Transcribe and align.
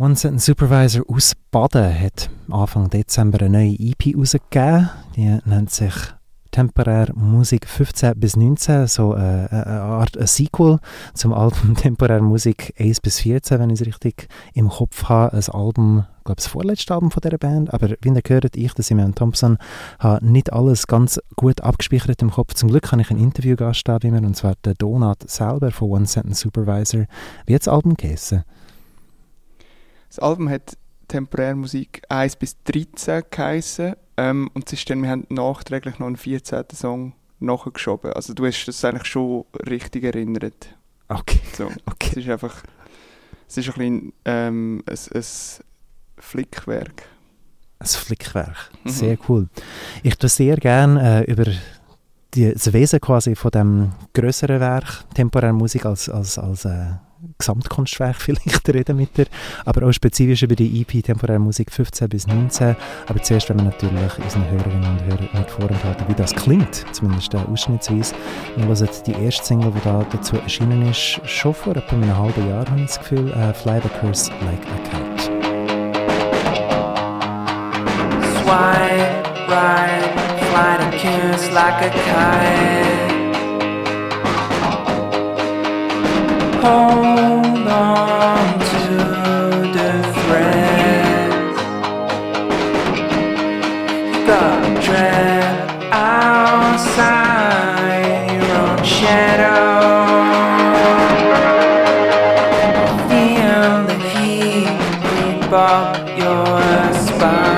One 0.00 0.14
Sentence 0.14 0.46
Supervisor 0.46 1.02
aus 1.08 1.32
Baden 1.50 1.92
hat 1.92 2.30
Anfang 2.48 2.88
Dezember 2.88 3.40
eine 3.40 3.50
neue 3.50 3.74
EP 3.80 4.14
herausgegeben. 4.14 4.90
Die 5.16 5.40
nennt 5.44 5.72
sich 5.72 5.92
Temporär 6.52 7.08
Musik 7.16 7.66
15 7.66 8.12
bis 8.14 8.36
19, 8.36 8.86
so 8.86 9.14
äh, 9.14 9.18
eine 9.18 9.82
Art 9.82 10.16
ein 10.16 10.28
Sequel 10.28 10.78
zum 11.14 11.32
Album 11.32 11.74
Temporär 11.76 12.22
Musik 12.22 12.74
1 12.78 13.00
bis 13.00 13.18
14, 13.18 13.58
wenn 13.58 13.70
ich 13.70 13.80
es 13.80 13.86
richtig 13.88 14.28
im 14.54 14.68
Kopf 14.68 15.08
habe. 15.08 15.36
Ein 15.36 15.42
Album, 15.52 16.04
ich 16.18 16.24
glaube 16.24 16.36
das 16.36 16.46
vorletzte 16.46 16.94
Album 16.94 17.10
von 17.10 17.20
dieser 17.20 17.38
Band, 17.38 17.74
aber 17.74 17.88
wie 18.00 18.08
ihr 18.08 18.22
gehört, 18.22 18.56
ich, 18.56 18.74
der 18.74 18.84
Simon 18.84 19.16
Thompson, 19.16 19.58
habe 19.98 20.24
nicht 20.24 20.52
alles 20.52 20.86
ganz 20.86 21.18
gut 21.34 21.60
abgespeichert 21.62 22.22
im 22.22 22.30
Kopf. 22.30 22.54
Zum 22.54 22.68
Glück 22.68 22.92
habe 22.92 23.02
ich 23.02 23.10
ein 23.10 23.18
Interviewgast 23.18 23.82
da 23.88 23.98
bei 23.98 24.12
mir, 24.12 24.18
und 24.18 24.36
zwar 24.36 24.54
der 24.64 24.74
Donat 24.74 25.28
selber 25.28 25.72
von 25.72 25.90
One 25.90 26.06
Sentence 26.06 26.38
Supervisor. 26.38 27.06
Wie 27.46 27.54
hat 27.56 27.62
das 27.62 27.68
Album 27.74 27.96
geheißen? 27.96 28.44
Das 30.08 30.18
Album 30.18 30.48
hat 30.48 30.76
temporär 31.08 31.54
Musik 31.54 32.02
1 32.08 32.36
bis 32.36 32.56
13 32.64 33.24
geheißen. 33.30 33.94
Ähm, 34.16 34.50
und 34.54 34.66
es 34.66 34.72
ist 34.74 34.90
dann, 34.90 35.02
wir 35.02 35.10
haben 35.10 35.26
nachträglich 35.28 35.98
noch 35.98 36.06
einen 36.06 36.16
14. 36.16 36.64
Song 36.74 37.14
nachgeschoben. 37.40 38.12
Also 38.12 38.34
du 38.34 38.46
hast 38.46 38.64
das 38.66 38.84
eigentlich 38.84 39.06
schon 39.06 39.44
richtig 39.68 40.04
erinnert. 40.04 40.74
Okay. 41.08 41.40
So. 41.56 41.66
okay. 41.86 42.10
Es 42.10 42.16
ist 42.16 42.28
einfach, 42.28 42.62
es 43.48 43.56
ist 43.56 43.68
ein 43.68 43.74
bisschen 43.74 44.12
ähm, 44.24 44.82
ein, 44.86 44.98
ein 45.14 45.24
Flickwerk. 46.18 47.04
Ein 47.80 47.86
Flickwerk, 47.86 48.70
mhm. 48.82 48.88
sehr 48.90 49.18
cool. 49.28 49.48
Ich 50.02 50.16
tue 50.16 50.28
sehr 50.28 50.56
gerne 50.56 51.24
äh, 51.24 51.30
über 51.30 51.44
die, 52.34 52.52
das 52.52 52.72
Wesen 52.72 53.00
quasi 53.00 53.36
von 53.36 53.52
dem 53.52 53.92
größeren 54.14 54.58
Werk, 54.58 55.04
temporäre 55.14 55.52
Musik 55.52 55.86
als, 55.86 56.08
als, 56.08 56.38
als 56.38 56.64
äh, 56.64 56.94
Gesamtkunstwerk 57.38 58.16
vielleicht 58.20 58.68
reden 58.68 58.96
mit 58.96 59.16
dir, 59.16 59.26
aber 59.64 59.86
auch 59.86 59.92
spezifisch 59.92 60.42
über 60.42 60.54
die 60.54 60.80
EP 60.80 61.02
Temporäre 61.02 61.38
Musik 61.38 61.70
15 61.72 62.08
bis 62.08 62.26
19. 62.26 62.76
Aber 63.06 63.22
zuerst 63.22 63.48
werden 63.48 63.60
wir 63.60 63.70
natürlich 63.70 64.18
unseren 64.18 64.50
Hörerinnen 64.50 64.90
und 64.90 65.04
Hörern 65.04 65.28
nicht 65.32 65.50
vorenthalten, 65.50 66.08
wie 66.08 66.14
das 66.14 66.34
klingt, 66.34 66.84
zumindest 66.92 67.34
äh, 67.34 67.38
ausschnittsweise. 67.38 68.14
Wir 68.56 68.66
hören 68.66 68.88
die 69.06 69.12
erste 69.12 69.44
Single, 69.44 69.72
die 69.72 69.80
da 69.84 70.06
dazu 70.10 70.36
erschienen 70.36 70.88
ist, 70.88 71.20
schon 71.24 71.54
vor 71.54 71.76
etwa 71.76 71.96
einem 71.96 72.16
halben 72.16 72.48
Jahr, 72.48 72.66
habe 72.68 72.80
ich 72.80 72.86
das 72.86 72.98
Gefühl, 72.98 73.30
uh, 73.30 73.52
Fly 73.52 73.80
the 73.82 73.88
Curse 74.00 74.30
Like 74.44 74.64
a 74.66 74.78
Cat. 74.90 75.22
Swipe 78.42 79.28
right, 79.48 80.38
fly 80.50 80.76
the 80.78 80.98
curse 80.98 81.50
like 81.52 81.82
a 81.82 81.90
kite. 81.90 83.07
Hold 86.68 87.66
on 87.66 88.58
to 88.72 88.84
the 89.76 89.92
thread. 90.20 91.30
Got 94.26 94.60
dread 94.84 95.54
outside 95.92 97.08
your 98.48 98.72
shadow. 98.84 99.64
Feel 103.08 103.68
the 103.90 103.98
heat 104.12 104.76
creep 105.08 105.50
up 105.52 105.96
your 106.18 106.60
spine. 107.06 107.48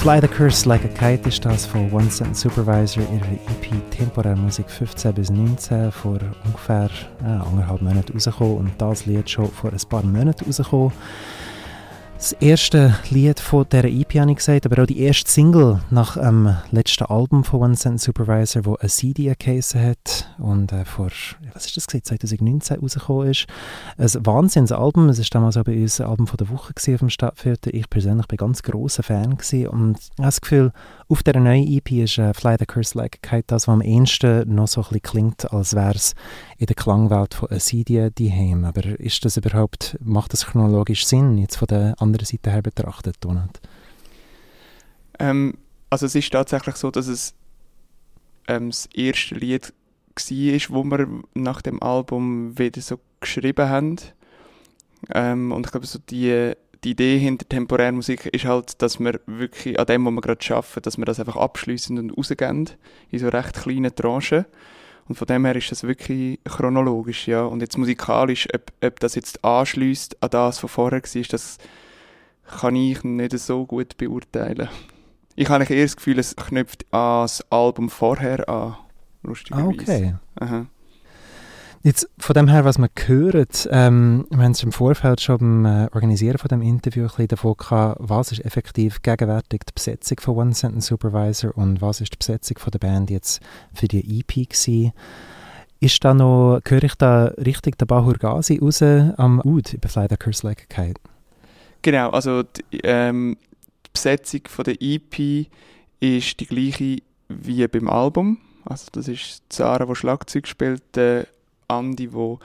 Fly 0.00 0.18
the 0.18 0.28
Curse 0.28 0.66
Like 0.66 0.82
a 0.82 0.88
Kite 0.88 1.28
ist 1.28 1.44
das 1.44 1.66
von 1.66 1.92
One 1.92 2.08
Cent 2.08 2.34
Supervisor, 2.34 3.02
ihre 3.02 3.34
EP 3.34 3.90
Temporär 3.90 4.34
Musik 4.34 4.70
15 4.70 5.12
bis 5.12 5.28
19 5.28 5.92
vor 5.92 6.18
ungefähr 6.46 6.88
äh, 7.22 7.26
anderthalb 7.26 7.82
Monaten 7.82 8.14
rausgekommen 8.14 8.56
und 8.56 8.72
das 8.78 9.04
Lied 9.04 9.28
schon 9.28 9.50
vor 9.50 9.70
ein 9.70 9.88
paar 9.90 10.02
Monaten 10.02 10.46
rausgekommen. 10.46 10.92
Das 12.20 12.32
erste 12.32 12.94
Lied 13.08 13.40
von 13.40 13.64
dieser 13.72 13.86
EP 13.86 14.16
habe 14.16 14.30
ich 14.30 14.36
gesagt, 14.36 14.66
aber 14.66 14.82
auch 14.82 14.86
die 14.86 15.00
erste 15.00 15.30
Single 15.30 15.80
nach 15.88 16.18
dem 16.18 16.48
ähm, 16.48 16.56
letzten 16.70 17.06
Album 17.06 17.44
von 17.44 17.62
One 17.62 17.76
Cent 17.76 17.98
Supervisor, 17.98 18.66
wo 18.66 18.76
eine 18.76 18.90
CD 18.90 19.34
geheissen 19.38 19.82
hat 19.82 20.30
und 20.36 20.70
äh, 20.70 20.84
vor, 20.84 21.08
was 21.54 21.64
ist 21.64 21.78
das 21.78 21.86
gesagt, 21.86 22.08
2019 22.08 22.78
rausgekommen 22.78 23.30
ist. 23.30 23.46
Ein 23.96 24.26
Wahnsinnsalbum, 24.26 25.08
es 25.08 25.18
war 25.18 25.26
damals 25.30 25.56
auch 25.56 25.64
bei 25.64 25.80
uns 25.80 25.98
ein 25.98 26.08
Album 26.08 26.26
von 26.26 26.36
der 26.36 26.50
Woche 26.50 26.74
auf 26.76 26.98
dem 26.98 27.08
Stadtviertel. 27.08 27.74
Ich 27.74 27.88
persönlich 27.88 28.26
bin 28.26 28.36
ganz 28.36 28.62
grosser 28.62 29.02
Fan 29.02 29.38
gewesen 29.38 29.68
und 29.68 29.96
habe 30.18 30.26
das 30.26 30.42
Gefühl, 30.42 30.72
auf 31.10 31.24
dieser 31.24 31.40
neuen 31.40 31.66
EP 31.66 31.90
ist 31.90 32.18
äh, 32.18 32.32
Fly 32.32 32.56
the 32.58 32.66
Curse 32.66 32.96
Like 32.96 33.18
das, 33.48 33.66
was 33.66 33.72
am 33.72 33.82
ehesten 33.82 34.54
noch 34.54 34.68
so 34.68 34.84
ein 34.88 35.02
klingt, 35.02 35.52
als 35.52 35.74
wäre 35.74 35.94
es 35.94 36.14
in 36.56 36.66
der 36.66 36.76
Klangwelt 36.76 37.34
von 37.34 37.50
Acidia 37.50 38.10
daheim. 38.10 38.64
Aber 38.64 38.84
ist 38.84 39.24
das 39.24 39.36
überhaupt, 39.36 39.98
macht 40.00 40.32
das 40.32 40.46
chronologisch 40.46 41.04
Sinn, 41.04 41.36
jetzt 41.38 41.56
von 41.56 41.66
der 41.66 42.00
anderen 42.00 42.24
Seite 42.24 42.52
her 42.52 42.62
betrachtet, 42.62 43.16
Donald? 43.20 43.60
Ähm, 45.18 45.58
also 45.90 46.06
es 46.06 46.14
ist 46.14 46.30
tatsächlich 46.30 46.76
so, 46.76 46.92
dass 46.92 47.08
es 47.08 47.34
ähm, 48.46 48.70
das 48.70 48.86
erste 48.94 49.34
Lied 49.34 49.72
war, 50.14 50.76
wo 50.76 50.84
wir 50.84 51.08
nach 51.34 51.60
dem 51.60 51.82
Album 51.82 52.56
wieder 52.56 52.80
so 52.80 53.00
geschrieben 53.18 53.68
haben. 53.68 53.96
Ähm, 55.12 55.50
und 55.50 55.66
ich 55.66 55.72
glaube, 55.72 55.86
so 55.86 55.98
die 55.98 56.52
die 56.84 56.90
Idee 56.90 57.18
hinter 57.18 57.48
temporärer 57.48 57.92
Musik 57.92 58.26
ist 58.26 58.44
halt, 58.46 58.80
dass 58.80 58.98
wir 59.00 59.20
wirklich 59.26 59.78
an 59.78 59.86
dem, 59.86 60.06
was 60.06 60.12
wir 60.12 60.20
gerade 60.20 60.54
arbeiten, 60.54 60.82
dass 60.82 60.98
wir 60.98 61.04
das 61.04 61.20
einfach 61.20 61.36
abschließen 61.36 61.98
und 61.98 62.16
rausgeben, 62.16 62.70
in 63.10 63.18
so 63.18 63.28
recht 63.28 63.54
kleinen 63.54 63.94
Tranchen. 63.94 64.46
Und 65.08 65.16
von 65.16 65.26
dem 65.26 65.44
her 65.44 65.56
ist 65.56 65.70
das 65.70 65.82
wirklich 65.82 66.38
chronologisch, 66.44 67.26
ja. 67.26 67.42
Und 67.42 67.60
jetzt 67.60 67.76
musikalisch, 67.76 68.48
ob, 68.54 68.72
ob 68.82 69.00
das 69.00 69.14
jetzt 69.16 69.44
anschließt 69.44 70.22
an 70.22 70.30
das, 70.30 70.62
was 70.62 70.70
vorher 70.70 71.02
war, 71.02 71.22
das 71.30 71.58
kann 72.46 72.76
ich 72.76 73.02
nicht 73.04 73.38
so 73.38 73.66
gut 73.66 73.96
beurteilen. 73.96 74.68
Ich 75.36 75.48
habe 75.48 75.64
eher 75.64 75.84
das 75.84 75.96
Gefühl, 75.96 76.18
es 76.18 76.36
knüpft 76.36 76.86
an 76.92 77.22
das 77.22 77.44
Album 77.50 77.90
vorher 77.90 78.48
an. 78.48 78.76
Lustigerweise. 79.22 79.66
Ah, 79.66 79.68
okay. 79.68 80.14
Aha. 80.36 80.66
Jetzt 81.82 82.10
von 82.18 82.34
dem 82.34 82.48
her, 82.48 82.66
was 82.66 82.76
man 82.76 82.90
hört, 83.06 83.66
ähm, 83.72 84.26
wir 84.28 84.44
haben 84.44 84.52
es 84.52 84.62
im 84.62 84.70
Vorfeld 84.70 85.22
schon 85.22 85.38
beim 85.38 85.64
äh, 85.64 85.88
Organisieren 85.94 86.36
von 86.36 86.48
dem 86.48 86.60
Interview 86.60 87.04
ein 87.04 87.08
bisschen 87.08 87.28
davon 87.28 87.54
gehabt, 87.56 87.96
was 88.00 88.32
ist 88.32 88.44
effektiv 88.44 89.00
gegenwärtig 89.00 89.62
die 89.66 89.72
Besetzung 89.72 90.20
von 90.20 90.36
One 90.36 90.54
Sentence 90.54 90.88
Supervisor 90.88 91.56
und 91.56 91.80
was 91.80 92.02
ist 92.02 92.12
die 92.12 92.18
Besetzung 92.18 92.58
von 92.58 92.70
der 92.70 92.80
Band 92.80 93.08
jetzt 93.08 93.40
für 93.72 93.88
die 93.88 94.20
EP 94.20 94.50
gewesen. 94.50 94.92
Ist 95.80 96.04
da 96.04 96.12
noch, 96.12 96.60
höre 96.66 96.84
ich 96.84 96.94
da 96.96 97.32
richtig 97.38 97.78
den 97.78 97.88
Bahur 97.88 98.12
Ghazi 98.12 98.58
raus 98.60 98.82
am 98.82 99.40
Ud 99.42 99.72
über 99.72 99.88
Fly 99.88 100.06
the 100.10 100.18
Curse 100.18 100.46
a 100.50 100.54
Kite? 100.54 101.00
Genau, 101.80 102.10
also 102.10 102.42
die, 102.42 102.80
ähm, 102.82 103.38
die 103.86 103.90
Besetzung 103.94 104.42
von 104.48 104.66
der 104.66 104.76
EP 104.80 105.46
ist 106.00 106.40
die 106.40 106.46
gleiche 106.46 107.02
wie 107.30 107.66
beim 107.68 107.88
Album. 107.88 108.36
Also 108.66 108.88
das 108.92 109.08
ist 109.08 109.44
Zara, 109.48 109.86
die 109.86 109.94
Schlagzeug 109.94 110.46
spielt, 110.46 110.82
der 110.94 111.26
Andi, 111.70 112.08
der 112.08 112.38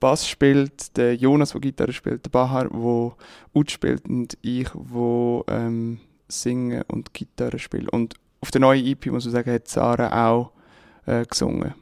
Bass 0.00 0.28
spielt, 0.28 0.96
der 0.96 1.14
Jonas, 1.16 1.52
der 1.52 1.60
Gitarre 1.60 1.92
spielt, 1.92 2.24
der 2.24 2.30
Bahar, 2.30 2.68
der 2.68 3.16
Ud 3.54 3.70
spielt 3.70 4.06
und 4.08 4.38
ich, 4.42 4.68
der 4.68 5.44
ähm, 5.48 5.98
Singen 6.28 6.82
und 6.88 7.12
Gitarre 7.14 7.58
spielt. 7.58 7.88
Und 7.90 8.14
auf 8.40 8.50
der 8.50 8.60
neuen 8.60 8.84
EP, 8.84 9.06
muss 9.06 9.24
man 9.24 9.32
sagen, 9.32 9.52
hat 9.52 9.66
Zara 9.66 10.30
auch 10.30 10.52
äh, 11.06 11.24
gesungen. 11.24 11.74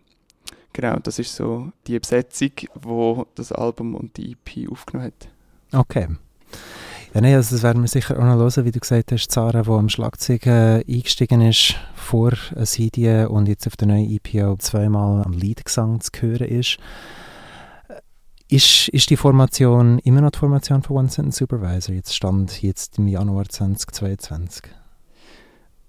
Genau, 0.72 0.98
das 0.98 1.18
ist 1.18 1.34
so 1.34 1.72
die 1.86 1.98
Besetzung, 1.98 2.52
wo 2.74 3.26
das 3.34 3.50
Album 3.52 3.94
und 3.94 4.16
die 4.16 4.32
EP 4.32 4.70
aufgenommen 4.70 5.06
hat. 5.06 5.28
Okay. 5.72 6.08
Ja, 7.16 7.22
nein, 7.22 7.34
also 7.36 7.56
das 7.56 7.62
werden 7.62 7.80
wir 7.80 7.88
sicher 7.88 8.18
auch 8.18 8.24
noch 8.24 8.36
hören, 8.36 8.66
wie 8.66 8.72
du 8.72 8.78
gesagt 8.78 9.10
hast, 9.10 9.30
Zara, 9.30 9.62
die 9.62 9.70
am 9.70 9.88
Schlagzeug 9.88 10.44
äh, 10.44 10.84
eingestiegen 10.86 11.40
ist 11.40 11.76
vor 11.94 12.34
Asidie 12.54 13.24
und 13.26 13.48
jetzt 13.48 13.66
auf 13.66 13.74
der 13.74 13.88
neuen 13.88 14.10
EP 14.10 14.44
auch 14.44 14.58
zweimal 14.58 15.24
am 15.24 15.32
Liedgesang 15.32 16.02
zu 16.02 16.10
hören 16.20 16.46
ist. 16.46 16.76
Ist, 18.50 18.88
ist 18.88 19.08
die 19.08 19.16
Formation 19.16 19.98
immer 20.00 20.20
noch 20.20 20.32
die 20.32 20.40
Formation 20.40 20.82
von 20.82 20.94
One 20.94 21.08
Sentence 21.08 21.38
Supervisor? 21.38 21.94
Jetzt 21.94 22.14
stand 22.14 22.60
jetzt 22.60 22.98
im 22.98 23.08
Januar 23.08 23.48
2022. 23.48 24.64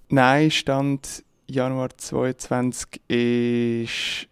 Nein, 0.07 0.49
Stand 0.49 1.25
Januar 1.45 1.89
2022 1.89 3.01
ist 3.09 4.27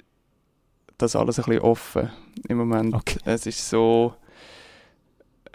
das 0.97 1.17
alles 1.17 1.39
ein 1.39 1.43
bisschen 1.43 1.61
offen 1.61 2.09
im 2.47 2.55
Moment. 2.55 2.93
Okay. 2.93 3.19
Es 3.25 3.45
ist 3.45 3.69
so, 3.69 4.13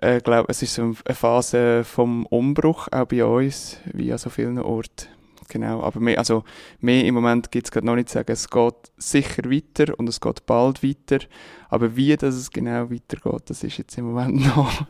ich 0.03 0.07
äh, 0.07 0.21
glaube, 0.21 0.47
es 0.49 0.63
ist 0.63 0.79
eine 0.79 0.95
Phase 0.95 1.85
vom 1.85 2.25
Umbruch, 2.27 2.89
auch 2.91 3.05
bei 3.05 3.25
uns, 3.25 3.77
wie 3.93 4.11
an 4.13 4.19
so 4.19 4.31
vielen 4.31 4.59
Orten. 4.59 5.09
Genau, 5.49 5.83
aber 5.83 6.01
mehr, 6.01 6.17
also 6.17 6.45
mehr 6.81 7.05
im 7.05 7.15
Moment 7.15 7.51
gibt 7.51 7.67
es 7.67 7.71
gerade 7.73 7.85
noch 7.85 7.97
nicht 7.97 8.09
zu 8.09 8.15
sagen. 8.15 8.33
Es 8.33 8.49
geht 8.49 8.93
sicher 8.97 9.51
weiter 9.51 9.99
und 9.99 10.09
es 10.09 10.21
geht 10.21 10.47
bald 10.47 10.83
weiter, 10.83 11.19
aber 11.69 11.97
wie 11.97 12.17
das 12.17 12.37
es 12.37 12.51
genau 12.51 12.91
weitergeht, 12.91 13.43
das 13.47 13.63
ist 13.63 13.77
jetzt 13.77 13.99
im 13.99 14.07
Moment 14.07 14.37
noch 14.57 14.87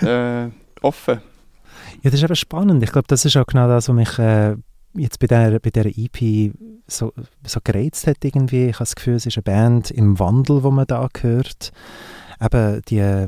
äh, 0.00 0.48
offen. 0.80 1.20
Ja, 2.02 2.10
das 2.10 2.14
ist 2.14 2.22
eben 2.22 2.36
spannend. 2.36 2.82
Ich 2.82 2.92
glaube, 2.92 3.08
das 3.08 3.24
ist 3.24 3.36
auch 3.36 3.46
genau 3.46 3.68
das, 3.68 3.88
was 3.88 3.94
mich 3.94 4.18
äh, 4.18 4.56
jetzt 4.94 5.18
bei 5.18 5.26
der, 5.26 5.58
bei 5.58 5.70
der 5.70 5.86
EP 5.86 6.52
so, 6.86 7.12
so 7.44 7.60
gereizt 7.62 8.06
hat 8.06 8.24
irgendwie. 8.24 8.66
Ich 8.66 8.74
habe 8.74 8.84
das 8.84 8.94
Gefühl, 8.94 9.14
es 9.14 9.26
ist 9.26 9.36
eine 9.36 9.42
Band 9.42 9.90
im 9.90 10.18
Wandel, 10.18 10.62
wo 10.62 10.70
man 10.70 10.86
da 10.86 11.08
hört. 11.20 11.72
Eben 12.42 12.82
die, 12.88 13.26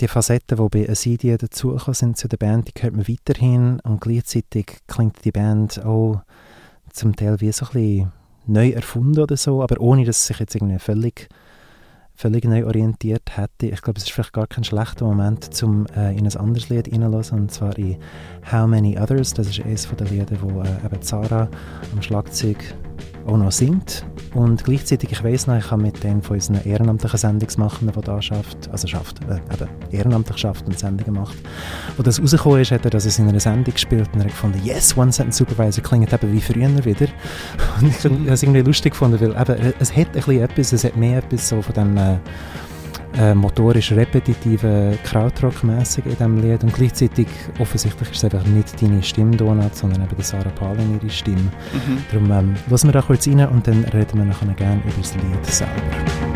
die 0.00 0.08
Facetten, 0.08 0.56
die 0.56 0.68
bei 0.68 0.88
Asidia 0.90 1.36
dazugekommen 1.36 1.94
sind 1.94 2.16
zu 2.16 2.26
der 2.26 2.38
Band, 2.38 2.68
die 2.68 2.82
hört 2.82 2.96
man 2.96 3.06
weiterhin 3.06 3.80
und 3.80 4.00
gleichzeitig 4.00 4.78
klingt 4.86 5.24
die 5.24 5.32
Band 5.32 5.84
auch 5.84 6.22
zum 6.90 7.14
Teil 7.14 7.40
wie 7.40 7.52
so 7.52 7.66
ein 7.66 7.72
bisschen 7.72 8.12
neu 8.46 8.70
erfunden 8.70 9.20
oder 9.20 9.36
so, 9.36 9.62
aber 9.62 9.80
ohne, 9.80 10.04
dass 10.04 10.20
es 10.20 10.26
sich 10.28 10.38
jetzt 10.38 10.54
irgendwie 10.54 10.78
völlig 10.78 11.28
völlig 12.20 12.44
neu 12.44 12.66
orientiert 12.66 13.36
hätte. 13.36 13.66
Ich 13.66 13.80
glaube, 13.80 13.96
es 13.96 14.04
ist 14.04 14.12
vielleicht 14.12 14.34
gar 14.34 14.46
kein 14.46 14.62
schlechter 14.62 15.06
Moment, 15.06 15.48
um 15.62 15.86
äh, 15.96 16.14
in 16.14 16.26
ein 16.26 16.36
anderes 16.36 16.68
Lied 16.68 16.92
reinzulassen, 16.92 17.40
und 17.40 17.50
zwar 17.50 17.76
in 17.78 17.96
How 18.52 18.66
Many 18.66 18.98
Others. 18.98 19.32
Das 19.32 19.48
ist 19.48 19.64
eines 19.64 19.88
der 19.88 20.06
Lieder, 20.06 20.36
wo 20.42 20.60
äh, 20.60 20.68
eben 20.84 21.00
Zara 21.00 21.48
am 21.92 22.02
Schlagzeug 22.02 22.58
auch 23.30 23.36
noch 23.36 23.52
singt. 23.52 24.04
Und 24.34 24.64
gleichzeitig, 24.64 25.10
ich 25.12 25.24
weiß 25.24 25.46
noch, 25.46 25.56
ich 25.56 25.70
habe 25.70 25.82
mit 25.82 26.04
einem 26.04 26.22
von 26.22 26.36
unseren 26.36 26.64
ehrenamtlichen 26.64 27.18
Sendungsmachenden, 27.18 27.94
der 27.94 28.02
da 28.02 28.22
schafft, 28.22 28.70
also 28.70 28.86
schafft, 28.86 29.20
äh, 29.24 29.36
eben 29.52 29.68
ehrenamtlich 29.90 30.38
schafft 30.38 30.66
und 30.66 30.78
Sendungen 30.78 31.14
macht, 31.14 31.36
wo 31.96 32.02
das 32.02 32.20
rausgekommen 32.20 32.60
ist, 32.60 32.70
hat 32.70 32.84
er 32.84 32.90
das 32.90 33.18
in 33.18 33.28
einer 33.28 33.40
Sendung 33.40 33.74
gespielt 33.74 34.08
und 34.12 34.20
er 34.20 34.24
hat 34.24 34.30
gefunden, 34.30 34.60
yes, 34.64 34.96
One 34.96 35.12
Sentence 35.12 35.38
Supervisor 35.38 35.82
klingt 35.82 36.12
eben 36.12 36.32
wie 36.32 36.40
früher 36.40 36.84
wieder. 36.84 37.08
Und 37.80 37.88
ich 37.88 38.04
habe 38.04 38.28
es 38.28 38.42
irgendwie 38.42 38.60
lustig 38.60 38.92
gefunden, 38.92 39.20
weil 39.20 39.30
eben, 39.30 39.74
es 39.78 39.96
hat 39.96 40.08
ein 40.08 40.12
bisschen 40.12 40.42
etwas, 40.42 40.72
es 40.72 40.84
hat 40.84 40.96
mehr 40.96 41.18
etwas 41.18 41.48
so 41.48 41.62
von 41.62 41.74
dem 41.74 41.96
äh, 41.96 42.18
äh, 43.18 43.34
motorisch 43.34 43.92
repetitiven 43.92 44.98
Krautrock-mässig 45.04 46.04
in 46.06 46.12
diesem 46.12 46.40
Lied 46.40 46.62
und 46.62 46.72
gleichzeitig 46.72 47.26
offensichtlich 47.58 48.10
ist 48.10 48.16
es 48.18 48.24
einfach 48.24 48.46
nicht 48.46 48.80
deine 48.80 49.02
Stimmdonut, 49.02 49.74
sondern 49.74 50.02
eben 50.02 50.16
die 50.16 50.22
Sarah 50.22 50.50
Palin 50.50 50.98
ihre 51.00 51.10
Stimme. 51.10 51.38
Mhm. 51.40 52.04
Darum 52.10 52.30
ähm, 52.30 52.56
lassen 52.68 52.88
wir 52.88 52.92
da 52.92 53.02
kurz 53.02 53.26
rein 53.26 53.46
und 53.48 53.66
dann 53.66 53.84
reden 53.84 54.18
wir 54.18 54.24
nachher 54.24 54.54
gerne 54.54 54.80
über 54.84 55.00
das 55.00 55.14
Lied 55.14 55.46
selber. 55.46 56.29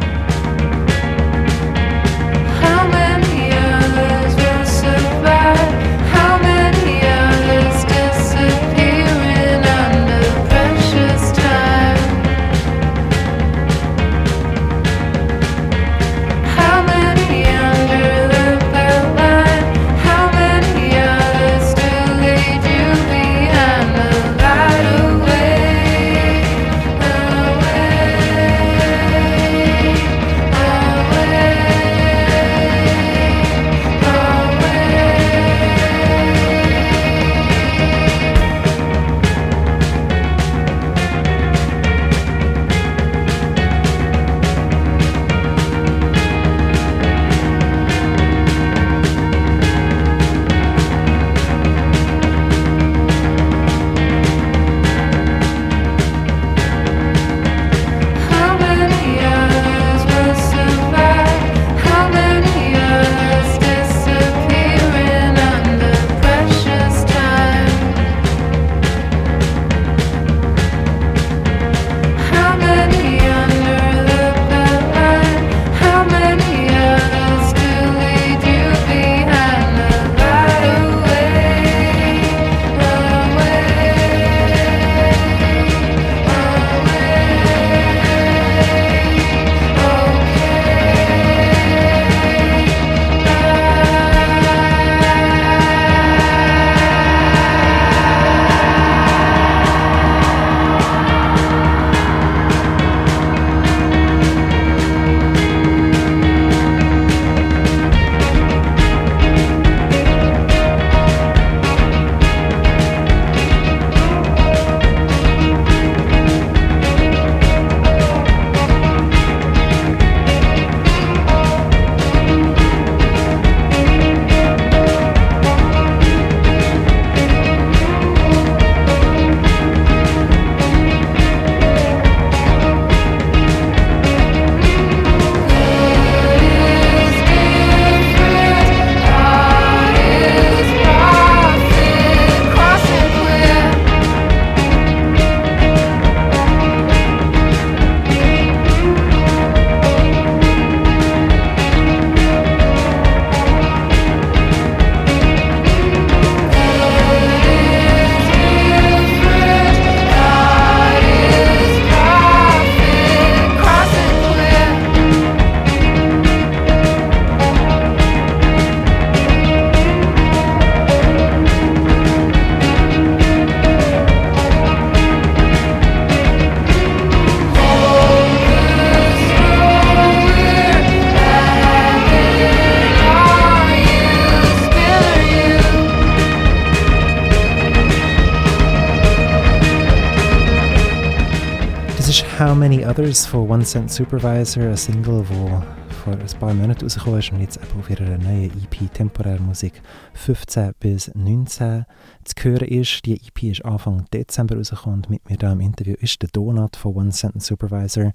One 193.55 193.65
Cent 193.65 193.89
Supervisor, 193.89 194.65
ein 194.65 194.77
Single, 194.77 195.25
wo 195.29 195.63
vor 196.03 196.15
ein 196.15 196.41
paar 196.41 196.53
Monaten 196.53 196.83
rausgekommen 196.83 197.21
ist 197.21 197.31
und 197.31 197.41
jetzt 197.41 197.57
eben 197.59 197.79
auf 197.79 197.89
ihrer 197.89 198.19
neuen 198.19 198.51
EP 198.51 198.93
Temporär 198.93 199.41
Musik 199.41 199.81
15 200.15 200.73
bis 200.81 201.15
19 201.15 201.85
zu 202.25 202.35
hören 202.43 202.67
ist. 202.67 203.07
Die 203.07 203.15
EP 203.15 203.45
ist 203.45 203.65
Anfang 203.65 204.07
Dezember 204.13 204.57
rausgekommen 204.57 205.03
und 205.03 205.11
mit 205.11 205.31
mir 205.31 205.37
da 205.37 205.53
im 205.53 205.61
Interview 205.61 205.95
ist 206.01 206.21
der 206.21 206.31
Donut 206.31 206.75
von 206.75 206.97
One 206.97 207.11
Cent 207.11 207.41
Supervisor. 207.41 208.11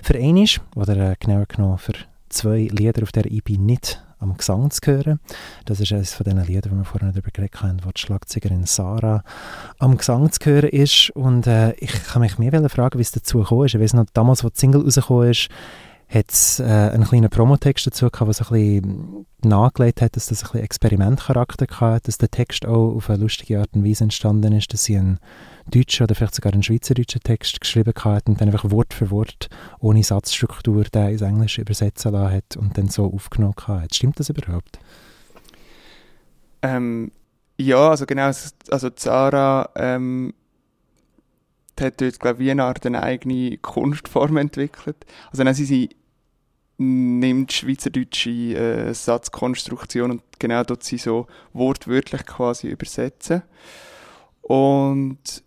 Für 0.00 0.14
einen 0.14 0.46
oder 0.76 0.96
äh, 0.96 1.16
genauer 1.18 1.46
genommen 1.46 1.78
für 1.78 1.94
zwei 2.28 2.68
Lieder 2.70 3.02
auf 3.02 3.10
der 3.10 3.26
EP 3.26 3.50
nicht 3.50 4.00
am 4.18 4.36
Gesang 4.36 4.70
zu 4.70 4.80
hören. 4.84 5.20
Das 5.64 5.80
ist 5.80 5.92
eines 5.92 6.14
von 6.14 6.24
den 6.24 6.38
Liedern, 6.44 6.72
die 6.72 6.78
wir 6.78 6.84
vorhin 6.84 7.12
darüber 7.12 7.30
geredet 7.30 7.62
haben, 7.62 7.78
wo 7.84 7.90
die 7.90 8.00
Schlagzeugerin 8.00 8.66
Sarah 8.66 9.22
am 9.78 9.96
Gesang 9.96 10.30
zu 10.32 10.44
hören 10.44 10.70
ist. 10.70 11.10
Und 11.10 11.46
äh, 11.46 11.72
ich 11.74 11.92
kann 12.04 12.22
mich 12.22 12.38
mehr 12.38 12.68
fragen, 12.68 12.98
wie 12.98 13.02
es 13.02 13.12
dazu 13.12 13.38
gekommen 13.38 13.66
ist. 13.66 13.74
Ich 13.74 13.80
weiß 13.80 13.94
noch, 13.94 14.06
damals, 14.12 14.44
als 14.44 14.54
die 14.54 14.60
Single 14.60 14.82
rausgekommen 14.82 15.30
ist, 15.30 15.48
hat 16.14 16.30
es 16.30 16.60
äh, 16.60 16.64
einen 16.64 17.04
kleinen 17.04 17.28
Promotext 17.28 17.86
dazu 17.86 18.08
gehabt, 18.08 18.28
der 18.28 18.34
so 18.34 18.54
ein 18.54 18.82
bisschen 18.82 19.26
nahegelegt 19.42 20.00
hat, 20.00 20.16
dass 20.16 20.26
das 20.26 20.42
ein 20.42 20.46
bisschen 20.46 20.64
Experimentcharakter 20.64 21.66
hatte, 21.80 22.06
dass 22.06 22.18
der 22.18 22.30
Text 22.30 22.66
auch 22.66 22.94
auf 22.94 23.10
eine 23.10 23.22
lustige 23.22 23.60
Art 23.60 23.70
und 23.74 23.84
Weise 23.84 24.04
entstanden 24.04 24.52
ist, 24.52 24.72
dass 24.72 24.84
sie 24.84 24.96
einen 24.96 25.18
deutschen 25.70 26.04
oder 26.04 26.14
vielleicht 26.14 26.36
sogar 26.36 26.52
einen 26.52 26.62
schweizerdeutschen 26.62 27.22
Text 27.22 27.60
geschrieben 27.60 27.94
hat 28.04 28.28
und 28.28 28.40
dann 28.40 28.48
einfach 28.48 28.70
Wort 28.70 28.94
für 28.94 29.10
Wort 29.10 29.48
ohne 29.80 30.04
Satzstruktur 30.04 30.84
den 30.84 31.08
ins 31.08 31.22
Englische 31.22 31.62
übersetzen 31.62 32.12
lassen 32.12 32.34
hat 32.34 32.56
und 32.56 32.78
dann 32.78 32.88
so 32.88 33.12
aufgenommen 33.12 33.54
hat. 33.66 33.94
Stimmt 33.94 34.20
das 34.20 34.28
überhaupt? 34.28 34.78
Ähm, 36.62 37.10
ja, 37.58 37.90
also 37.90 38.06
genau, 38.06 38.30
also 38.70 38.90
Zara 38.90 39.70
ähm, 39.76 40.32
hat 41.80 42.00
dort, 42.00 42.20
glaube 42.20 42.42
ich, 42.42 42.46
wie 42.46 42.50
eine 42.50 42.64
Art 42.64 42.86
eine 42.86 43.02
eigene 43.02 43.58
Kunstform 43.58 44.36
entwickelt. 44.36 45.04
Also 45.30 45.44
dann 45.44 45.54
sie, 45.54 45.64
sie 45.64 45.90
nimmt 46.76 47.52
schweizerdeutsche 47.52 48.30
äh, 48.30 48.94
Satzkonstruktion 48.94 50.10
und 50.12 50.22
genau 50.38 50.62
dort 50.64 50.82
sie 50.82 50.98
so 50.98 51.26
wortwörtlich 51.52 52.26
quasi 52.26 52.68
übersetzen. 52.68 53.42
Und 54.42 55.42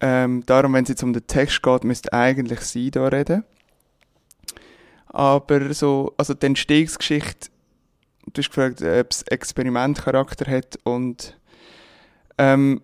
ähm, 0.00 0.44
darum, 0.46 0.74
wenn 0.74 0.84
es 0.84 0.90
jetzt 0.90 1.02
um 1.02 1.12
den 1.12 1.26
Text 1.26 1.62
geht, 1.62 1.84
müsste 1.84 2.12
eigentlich 2.12 2.60
sie 2.60 2.90
da 2.90 3.08
reden. 3.08 3.44
Aber 5.06 5.74
so, 5.74 6.14
also 6.16 6.34
die 6.34 6.46
Entstehungsgeschichte, 6.46 7.48
du 8.32 8.40
hast 8.40 8.48
gefragt, 8.48 8.82
ob 8.82 9.10
es 9.10 9.22
Experimentcharakter 9.22 10.50
hat 10.50 10.78
und 10.84 11.36
ähm, 12.38 12.80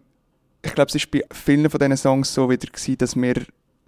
ich 0.63 0.75
glaube, 0.75 0.91
es 0.93 0.97
war 0.97 1.11
bei 1.13 1.23
vielen 1.33 1.71
von 1.71 1.79
diesen 1.79 1.97
Songs 1.97 2.35
so 2.35 2.51
wieder 2.51 2.67
gewesen, 2.67 2.99
dass 2.99 3.15
wir 3.15 3.47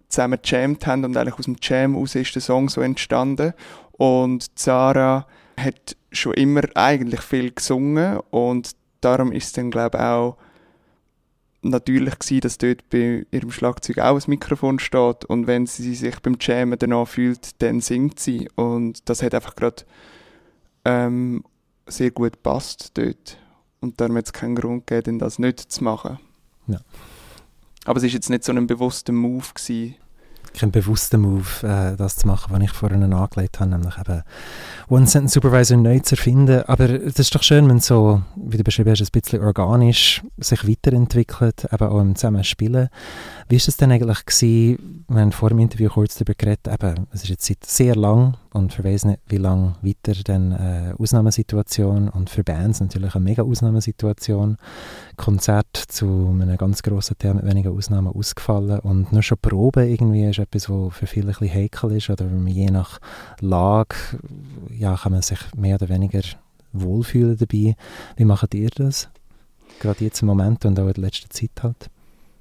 zusammen 0.09 0.39
gejammt 0.43 0.87
haben 0.87 1.05
und 1.05 1.17
eigentlich 1.17 1.39
aus 1.39 1.45
dem 1.45 1.57
Jam 1.61 1.97
aus 1.97 2.15
ist 2.15 2.35
der 2.35 2.43
Song 2.43 2.69
so 2.69 2.81
entstanden. 2.81 3.53
Und 3.93 4.59
Zara 4.59 5.27
hat 5.57 5.97
schon 6.13 6.35
immer 6.35 6.63
eigentlich 6.75 7.21
viel 7.21 7.53
gesungen 7.53 8.19
und 8.31 8.73
darum 9.01 9.33
ist 9.33 9.47
es 9.47 9.53
dann, 9.53 9.71
glaube 9.71 9.99
ich, 9.99 10.05
auch 10.05 10.37
natürlich 11.63 12.19
gewesen, 12.19 12.41
dass 12.41 12.59
dort 12.59 12.89
bei 12.89 13.27
ihrem 13.31 13.51
Schlagzeug 13.51 13.99
auch 13.99 14.17
ein 14.17 14.31
Mikrofon 14.31 14.79
steht 14.79 15.25
und 15.25 15.47
wenn 15.47 15.67
sie 15.67 15.95
sich 15.95 16.21
beim 16.21 16.37
Jammen 16.41 16.79
danach 16.79 17.09
fühlt, 17.09 17.61
dann 17.63 17.81
singt 17.81 18.21
sie 18.21 18.49
und 18.55 19.09
das 19.09 19.23
hat 19.23 19.35
einfach 19.35 19.57
gerade 19.57 19.85
ähm, 20.85 21.43
sehr 21.87 22.13
gut 22.13 22.35
gepasst 22.35 22.93
dort 22.95 23.39
und 23.81 24.01
darum 24.01 24.17
hat 24.17 24.27
es 24.27 24.33
keinen 24.33 24.55
Grund 24.55 24.87
gegeben, 24.87 25.19
das 25.19 25.39
nicht 25.39 25.61
zu 25.61 25.85
machen. 25.85 26.19
Ja. 26.69 26.81
Aber 27.85 27.99
es 27.99 28.03
war 28.03 28.11
jetzt 28.11 28.31
nicht 28.31 28.45
so 28.45 28.53
ein 28.53 28.67
bewusster 28.67 29.13
Move 29.13 29.47
gewesen, 29.55 29.97
kein 30.55 30.71
bewusster 30.71 31.19
Move, 31.19 31.47
äh, 31.63 31.97
das 31.97 32.17
zu 32.17 32.27
machen, 32.27 32.53
was 32.53 32.63
ich 32.63 32.73
vorhin 32.73 33.13
angelegt 33.13 33.61
habe, 33.61 33.71
nämlich 33.71 33.97
eben 33.99 34.23
One 34.89 35.07
Sentence 35.07 35.35
Supervisor 35.35 35.77
neu 35.77 36.01
zu 36.01 36.17
erfinden. 36.17 36.63
Aber 36.63 36.89
es 36.89 37.19
ist 37.19 37.35
doch 37.35 37.43
schön, 37.43 37.69
wenn 37.69 37.81
so, 37.81 38.23
wie 38.37 38.57
du 38.57 38.65
beschrieben 38.65 38.91
hast, 38.91 39.01
ein 39.01 39.21
bisschen 39.21 39.43
organisch 39.43 40.23
sich 40.39 40.67
weiterentwickelt, 40.67 41.69
eben 41.73 41.89
auch 41.89 42.01
im 42.01 42.17
Zusammenspielen. 42.17 42.89
Wie 43.51 43.55
war 43.57 43.69
es 43.69 43.77
denn 43.79 43.91
eigentlich 43.91 44.27
gewesen, 44.27 45.05
wir 45.09 45.23
haben 45.23 45.33
vor 45.33 45.49
dem 45.49 45.59
Interview 45.61 45.89
kurz 45.89 46.17
darüber 46.17 46.35
geredet, 46.35 46.69
eben, 46.69 47.07
es 47.13 47.23
ist 47.23 47.31
jetzt 47.31 47.47
seit 47.47 47.65
sehr 47.65 47.97
lang 47.97 48.37
und 48.53 48.75
für 48.75 48.85
weiss 48.85 49.07
nicht, 49.07 49.21
wie 49.27 49.39
lange 49.39 49.75
weiter 49.81 50.13
dann 50.23 50.53
äh, 50.53 50.93
Ausnahmesituation 50.99 52.11
und 52.11 52.29
für 52.29 52.45
Bands 52.45 52.81
natürlich 52.81 53.15
eine 53.15 53.25
mega 53.25 53.43
Ausnahmesituation. 53.43 54.59
Konzert 55.17 55.75
zu 55.75 56.29
einem 56.31 56.59
ganz 56.59 56.83
grossen 56.83 57.17
Thema 57.17 57.37
mit 57.37 57.47
wenigen 57.47 57.75
Ausnahmen 57.75 58.13
ausgefallen 58.13 58.81
und 58.81 59.15
nur 59.15 59.23
schon 59.23 59.39
Proben 59.41 59.89
irgendwie 59.89 60.29
ist 60.29 60.41
etwas, 60.41 60.69
was 60.69 60.95
für 60.95 61.07
viele 61.07 61.29
ein 61.29 61.39
bisschen 61.39 61.55
heikel 61.55 61.93
ist 61.93 62.11
oder 62.11 62.27
je 62.27 62.71
nach 62.71 62.99
Lage 63.41 63.97
ja, 64.77 64.95
kann 64.95 65.13
man 65.13 65.23
sich 65.23 65.39
mehr 65.57 65.77
oder 65.77 65.89
weniger 65.89 66.21
wohlfühlen 66.75 67.39
dabei. 67.39 67.77
Wie 68.17 68.25
macht 68.27 68.53
ihr 68.53 68.69
das? 68.69 69.09
Gerade 69.81 70.05
jetzt 70.05 70.21
im 70.21 70.29
Moment 70.29 70.67
und 70.67 70.79
auch 70.79 70.89
in 70.89 70.93
der 70.93 71.03
letzten 71.03 71.31
Zeit 71.31 71.63
halt? 71.63 71.89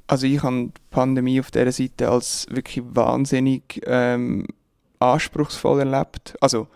Also 0.07 0.25
ich 0.25 0.41
habe 0.41 0.67
die 0.67 0.81
Pandemie 0.89 1.39
auf 1.39 1.51
dieser 1.51 1.71
Seite 1.71 2.09
als 2.09 2.47
wirklich 2.49 2.83
wahnsinnig 2.87 3.81
ähm, 3.85 4.47
anspruchsvoll 4.99 5.81
erlebt. 5.81 6.35
Also 6.39 6.67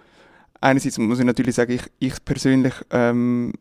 einerseits 0.60 0.98
muss 0.98 1.20
ich 1.20 1.26
natürlich 1.26 1.56
sagen, 1.56 1.72
ich, 1.72 1.84
ich 2.00 2.26
persönlich 2.26 2.74
ähm, 2.92 3.54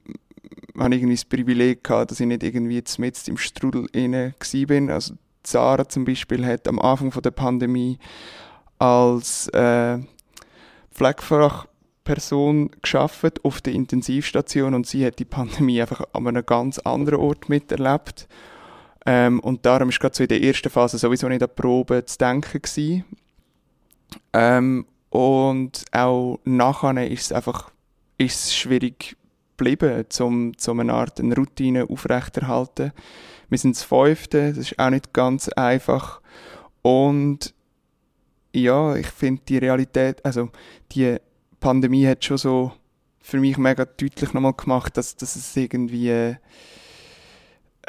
habe 0.77 0.95
irgendwie 0.95 1.15
das 1.15 1.25
Privileg 1.25 1.85
gehabt, 1.85 2.11
dass 2.11 2.21
ich 2.21 2.27
nicht 2.27 2.43
irgendwie 2.43 2.77
jetzt 2.77 3.29
im 3.29 3.37
Strudel 3.37 3.87
inne 3.93 4.35
bin. 4.67 4.91
Also 4.91 5.15
Sarah 5.45 5.89
zum 5.89 6.05
Beispiel 6.05 6.45
hat 6.45 6.69
am 6.69 6.79
Anfang 6.79 7.13
von 7.13 7.23
der 7.23 7.31
Pandemie 7.31 7.99
als 8.79 9.49
äh, 9.49 9.99
Pflegefachperson 10.93 12.71
geschafft 12.83 13.45
auf 13.45 13.61
der 13.61 13.75
Intensivstation 13.75 14.75
und 14.75 14.87
sie 14.87 15.07
hat 15.07 15.19
die 15.19 15.25
Pandemie 15.25 15.81
einfach 15.81 16.03
an 16.13 16.27
einem 16.27 16.45
ganz 16.45 16.79
anderen 16.81 17.21
Ort 17.21 17.49
miterlebt. 17.49 18.29
Ähm, 19.07 19.41
und 19.41 19.65
darum 19.65 19.89
ist 19.89 20.01
gerade 20.01 20.15
so 20.15 20.23
in 20.23 20.29
der 20.29 20.43
ersten 20.43 20.71
Phase 20.71 20.99
sowieso 20.99 21.29
nicht 21.29 21.43
an 21.43 21.49
Probe 21.55 22.05
zu 22.05 22.19
denken. 22.19 23.05
Ähm, 24.33 24.87
und 25.09 25.85
auch 25.93 26.39
nachher 26.45 27.11
ist 27.11 27.27
es 27.27 27.33
einfach 27.33 27.71
ist 28.19 28.55
schwierig 28.55 29.17
geblieben, 29.57 30.05
um, 30.21 30.53
um 30.67 30.81
eine 30.81 30.93
Art 30.93 31.21
eine 31.21 31.35
Routine 31.35 31.89
aufrechterhalten. 31.89 32.93
Wir 33.49 33.59
sind 33.59 33.77
das 33.77 33.83
Fünfte, 33.83 34.51
das 34.51 34.59
ist 34.59 34.79
auch 34.79 34.91
nicht 34.91 35.13
ganz 35.13 35.49
einfach. 35.49 36.21
Und 36.83 37.55
ja, 38.53 38.95
ich 38.97 39.07
finde 39.07 39.43
die 39.49 39.59
Realität, 39.59 40.25
also 40.25 40.51
die 40.93 41.17
Pandemie 41.61 42.07
hat 42.07 42.25
schon 42.25 42.39
so 42.39 42.73
für 43.21 43.39
mich 43.39 43.59
mega 43.59 43.85
deutlich 43.85 44.33
nochmal 44.33 44.55
gemacht, 44.55 44.97
dass, 44.97 45.17
dass 45.17 45.37
es 45.37 45.57
irgendwie 45.57 46.37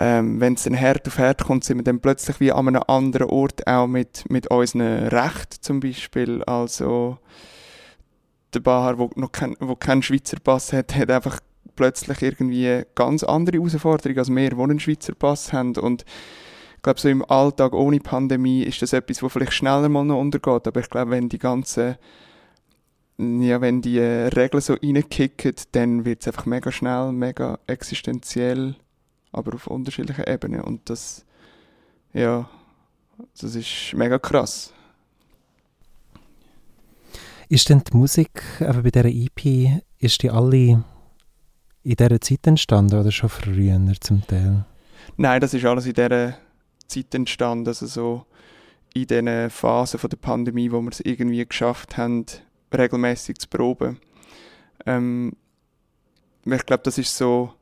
ähm, 0.04 0.42
wenn 0.42 0.56
es 0.56 0.64
dann 0.64 0.74
Herd 0.74 1.08
auf 1.08 1.20
Herd 1.20 1.44
kommt, 1.44 1.64
sind 1.64 1.78
wir 1.78 1.84
dann 1.84 2.00
plötzlich 2.00 2.40
wie 2.40 2.52
an 2.52 2.68
einem 2.68 2.82
anderen 2.88 3.30
Ort 3.30 3.68
auch 3.68 3.86
mit, 3.86 4.28
mit 4.32 4.50
unseren 4.50 5.08
Rechten 5.10 5.62
zum 5.62 5.80
Beispiel. 5.80 6.44
Also 6.46 7.20
der 8.52 8.62
Bahar, 8.62 8.98
wo 8.98 9.12
noch 9.14 9.32
kein, 9.32 9.56
wo 9.60 9.76
keinen 9.76 10.02
Schweizer 10.02 10.38
Pass 10.44 10.74
hat, 10.74 10.96
hat 10.96 11.12
einfach 11.12 11.40
plötzlich 11.76 12.20
irgendwie 12.24 12.82
ganz 12.96 13.22
andere 13.24 13.58
Herausforderungen 13.58 14.18
als 14.18 14.36
wir, 14.36 14.50
die 14.50 14.60
einen 14.60 14.80
Schweizer 14.80 15.14
Pass 15.14 15.54
haben. 15.54 15.78
Und 15.78 16.04
ich 16.78 16.82
glaube, 16.82 17.00
so 17.00 17.08
im 17.08 17.24
Alltag 17.24 17.74
ohne 17.74 18.00
Pandemie 18.00 18.64
ist 18.64 18.82
das 18.82 18.94
etwas, 18.94 19.22
was 19.22 19.32
vielleicht 19.32 19.54
schneller 19.54 19.88
mal 19.88 20.04
noch 20.04 20.20
untergeht. 20.20 20.68
Aber 20.68 20.80
ich 20.80 20.90
glaube, 20.90 21.12
wenn 21.12 21.30
die 21.30 21.38
ganzen 21.38 21.98
ja, 23.20 23.62
wenn 23.62 23.84
die 23.84 24.00
Regeln 24.00 24.62
so 24.62 24.74
reinkicken, 24.74 25.54
dann 25.74 26.06
wird 26.06 26.22
es 26.22 26.28
einfach 26.28 26.48
mega 26.48 26.72
schnell, 26.72 27.12
mega 27.12 27.60
existenziell 27.68 28.78
aber 29.32 29.56
auf 29.56 29.68
unterschiedlichen 29.68 30.26
Ebenen. 30.26 30.62
Und 30.62 30.90
das, 30.90 31.26
ja, 32.14 32.50
das 33.40 33.56
ist 33.56 33.94
mega 33.94 34.20
krass. 34.20 34.74
Ist 37.50 37.70
denn 37.70 37.84
die 37.84 37.98
Musik 37.98 38.44
aber 38.62 38.84
bei 38.84 38.92
dieser 38.92 39.10
EP, 39.10 39.82
ist 40.00 40.24
die 40.24 40.30
alle 40.30 40.84
in 41.84 41.96
dieser 41.96 42.22
Zeit 42.22 42.48
entstanden 42.48 43.00
oder 43.00 43.12
schon 43.12 43.30
früher 43.30 43.80
zum 44.00 44.26
Teil? 44.26 44.66
Nein, 45.18 45.42
das 45.42 45.54
ist 45.54 45.66
alles 45.66 45.86
in 45.86 45.94
dieser 45.94 46.38
Zeit 46.88 47.14
entstanden, 47.14 47.68
also 47.68 47.88
so 47.88 48.26
in 48.94 49.08
diesen 49.08 49.50
Phasen 49.50 50.00
von 50.00 50.10
der 50.10 50.18
Pandemie, 50.18 50.72
wo 50.72 50.82
wir 50.82 50.92
es 50.92 51.00
irgendwie 51.00 51.46
geschafft 51.46 51.98
haben, 51.98 52.26
regelmäßig 52.74 53.38
zu 53.38 53.48
proben. 53.48 54.00
Ähm, 54.86 55.34
ich 56.46 56.66
glaube, 56.66 56.84
das 56.84 56.98
ist 56.98 57.16
so 57.16 57.54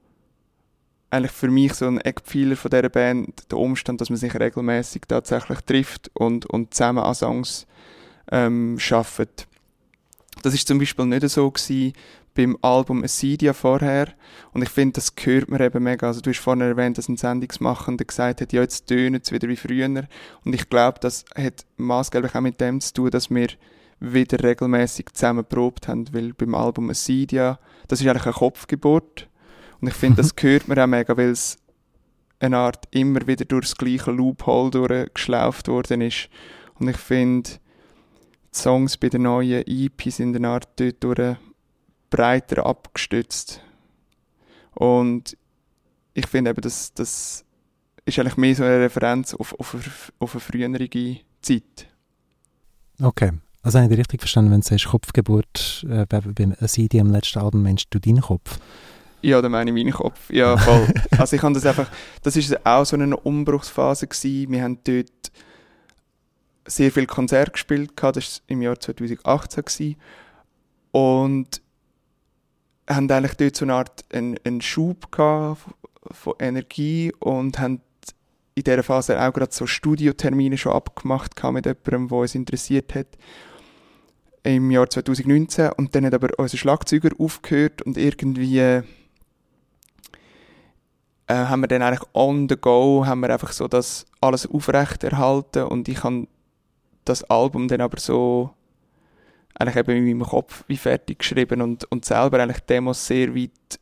eigentlich 1.11 1.31
für 1.31 1.49
mich 1.49 1.73
so 1.73 1.87
ein 1.87 1.99
Eckpfeiler 1.99 2.55
von 2.55 2.71
dieser 2.71 2.89
Band, 2.89 3.51
der 3.51 3.57
Umstand, 3.57 4.01
dass 4.01 4.09
man 4.09 4.17
sich 4.17 4.33
regelmäßig 4.33 5.03
tatsächlich 5.07 5.61
trifft 5.61 6.11
und, 6.13 6.45
und 6.45 6.73
zusammen 6.73 7.03
an 7.03 7.15
Songs 7.15 7.65
ähm, 8.31 8.77
arbeitet. 8.91 9.47
Das 10.43 10.53
ist 10.53 10.67
zum 10.67 10.79
Beispiel 10.79 11.05
nicht 11.05 11.27
so 11.29 11.49
gewesen 11.49 11.93
beim 12.35 12.57
Album 12.61 13.03
Acidia 13.03 13.53
vorher. 13.53 14.07
Und 14.53 14.61
ich 14.61 14.69
finde, 14.69 14.93
das 14.93 15.13
hört 15.21 15.49
man 15.49 15.61
eben 15.61 15.83
mega. 15.83 16.07
Also 16.07 16.21
du 16.21 16.29
hast 16.29 16.39
vorhin 16.39 16.61
erwähnt, 16.61 16.97
dass 16.97 17.09
ein 17.09 17.17
Sendungsmachender 17.17 18.05
gesagt 18.05 18.41
hat, 18.41 18.53
ja, 18.53 18.61
jetzt 18.61 18.87
tönt 18.87 19.25
es 19.25 19.31
wieder 19.31 19.49
wie 19.49 19.57
früher. 19.57 19.87
Und 20.45 20.55
ich 20.55 20.69
glaube, 20.69 20.99
das 21.01 21.25
hat 21.35 21.65
maßgeblich 21.77 22.35
auch 22.35 22.41
mit 22.41 22.61
dem 22.61 22.79
zu 22.79 22.93
tun, 22.93 23.11
dass 23.11 23.29
wir 23.29 23.47
wieder 23.99 24.41
regelmäßig 24.41 25.07
zusammen 25.13 25.43
probt 25.43 25.87
haben, 25.87 26.13
weil 26.13 26.33
beim 26.33 26.55
Album 26.55 26.89
Acidia, 26.89 27.59
das 27.87 27.99
ist 27.99 28.07
eigentlich 28.07 28.25
eine 28.25 28.33
Kopfgeburt. 28.33 29.28
Und 29.81 29.87
ich 29.87 29.93
finde, 29.93 30.17
das 30.21 30.33
hört 30.39 30.67
man 30.67 30.79
auch 30.79 30.87
mega, 30.87 31.15
weil 31.15 31.29
es 31.29 31.57
eine 32.39 32.57
Art 32.57 32.85
immer 32.91 33.25
wieder 33.27 33.45
durchs 33.45 33.75
gleiche 33.75 34.11
Loophole 34.11 34.71
durchgeschlauft 34.71 35.67
worden 35.67 36.01
ist. 36.01 36.29
Und 36.75 36.87
ich 36.89 36.97
finde, 36.97 37.49
die 38.53 38.57
Songs 38.57 38.97
bei 38.97 39.09
der 39.09 39.19
neuen 39.19 39.63
EP 39.67 40.01
sind 40.11 40.35
eine 40.35 40.47
Art 40.49 40.67
dort 40.79 41.03
durch 41.03 41.37
breiter 42.09 42.65
abgestützt. 42.65 43.61
Und 44.75 45.37
ich 46.13 46.27
finde 46.27 46.51
eben, 46.51 46.61
das, 46.61 46.93
das 46.93 47.45
ist 48.05 48.19
eigentlich 48.19 48.37
mehr 48.37 48.55
so 48.55 48.63
eine 48.63 48.79
Referenz 48.79 49.33
auf, 49.33 49.53
auf, 49.59 49.75
eine- 49.75 49.83
auf 50.19 50.33
eine 50.33 50.39
frühere 50.41 51.17
Zeit. 51.41 51.87
Okay. 53.01 53.31
Also 53.61 53.77
habe 53.77 53.85
ich 53.85 53.89
dich 53.91 53.99
richtig 53.99 54.21
verstanden, 54.21 54.51
wenn 54.51 54.61
du 54.61 54.67
sagst 54.67 54.87
Kopfgeburt 54.87 55.85
äh, 55.89 56.05
bei- 56.07 56.21
beim 56.21 56.55
CD 56.65 56.97
im 56.97 57.11
letzten 57.11 57.39
Album, 57.39 57.61
meinst 57.63 57.87
du 57.91 57.99
deinen 57.99 58.21
Kopf? 58.21 58.57
Ja, 59.21 59.41
da 59.41 59.49
meine 59.49 59.69
ich 59.71 59.75
meinen 59.75 59.91
Kopf. 59.93 60.29
Ja, 60.29 60.55
voll. 60.57 60.87
also 61.17 61.35
ich 61.35 61.41
habe 61.41 61.53
das 61.53 61.65
einfach, 61.65 61.89
das 62.23 62.35
ist 62.35 62.65
auch 62.65 62.85
so 62.85 62.95
eine 62.95 63.15
Umbruchsphase 63.17 64.07
gewesen. 64.07 64.51
Wir 64.51 64.63
haben 64.63 64.79
dort 64.83 65.09
sehr 66.65 66.91
viel 66.91 67.05
Konzerte 67.05 67.51
gespielt, 67.51 67.97
gehabt. 67.97 68.17
das 68.17 68.41
war 68.41 68.43
im 68.47 68.61
Jahr 68.61 68.79
2018 68.79 69.63
gewesen. 69.65 69.95
und 70.91 71.61
haben 72.89 73.11
eigentlich 73.11 73.35
dort 73.35 73.55
so 73.55 73.65
eine 73.65 73.73
Art 73.75 74.05
einen, 74.13 74.37
einen 74.43 74.61
Schub 74.61 75.11
gehabt 75.11 75.61
von- 75.61 75.73
von 76.11 76.33
Energie 76.39 77.13
und 77.19 77.59
haben 77.59 77.81
in 78.55 78.63
dieser 78.63 78.81
Phase 78.83 79.21
auch 79.21 79.31
gerade 79.33 79.53
so 79.53 79.67
Studiotermine 79.67 80.57
schon 80.57 80.71
abgemacht 80.73 81.35
gehabt 81.35 81.53
mit 81.53 81.65
jemandem, 81.65 82.07
der 82.07 82.17
uns 82.17 82.35
interessiert 82.35 82.95
hat 82.95 83.07
im 84.43 84.71
Jahr 84.71 84.89
2019 84.89 85.71
und 85.73 85.93
dann 85.93 86.05
hat 86.05 86.13
aber 86.15 86.29
unser 86.37 86.57
Schlagzeuger 86.57 87.09
aufgehört 87.19 87.81
und 87.83 87.97
irgendwie 87.97 88.81
äh, 91.29 91.35
haben 91.45 91.61
wir 91.61 91.67
dann 91.67 91.83
eigentlich 91.83 92.07
on 92.13 92.49
the 92.49 92.57
go 92.57 93.05
haben 93.05 93.21
wir 93.21 93.29
einfach 93.29 93.51
so 93.51 93.67
das 93.67 94.05
alles 94.19 94.47
aufrecht 94.47 95.03
erhalten 95.03 95.63
und 95.63 95.87
ich 95.87 96.03
habe 96.03 96.27
das 97.05 97.23
Album 97.23 97.67
dann 97.67 97.81
aber 97.81 97.99
so 97.99 98.51
eigentlich 99.53 99.75
eben 99.77 100.07
in 100.07 100.17
meinem 100.17 100.27
Kopf 100.27 100.63
wie 100.67 100.77
fertig 100.77 101.19
geschrieben 101.19 101.61
und, 101.61 101.89
und 101.91 102.03
selber 102.03 102.41
eigentlich 102.41 102.61
Demos 102.61 103.05
sehr 103.05 103.35
weit 103.35 103.79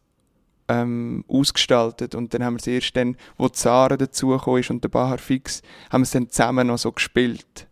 ähm, 0.68 1.24
ausgestaltet 1.30 2.16
und 2.16 2.34
dann 2.34 2.44
haben 2.44 2.56
wir 2.56 2.60
es 2.60 2.68
erst 2.68 2.96
dann, 2.98 3.16
wo 3.38 3.50
Sarah 3.52 3.96
dazugekommen 3.96 4.60
ist 4.60 4.70
und 4.70 4.84
der 4.84 4.90
Bahar 4.90 5.18
Fix, 5.18 5.62
haben 5.90 6.02
wir 6.02 6.04
es 6.04 6.12
dann 6.12 6.30
zusammen 6.30 6.68
noch 6.68 6.78
so 6.78 6.92
gespielt. 6.92 7.68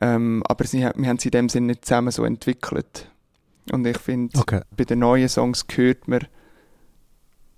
Ähm, 0.00 0.42
aber 0.48 0.64
sie, 0.64 0.80
wir 0.80 1.08
haben 1.08 1.18
sie 1.18 1.28
in 1.28 1.32
dem 1.32 1.48
Sinne 1.50 1.66
nicht 1.68 1.84
zusammen 1.84 2.10
so 2.10 2.24
entwickelt. 2.24 3.10
Und 3.70 3.86
ich 3.86 3.98
finde, 3.98 4.38
Okay. 4.38 4.62
bei 4.74 4.84
den 4.84 5.00
neuen 5.00 5.28
Songs 5.28 5.66
hört 5.74 6.08
man 6.08 6.26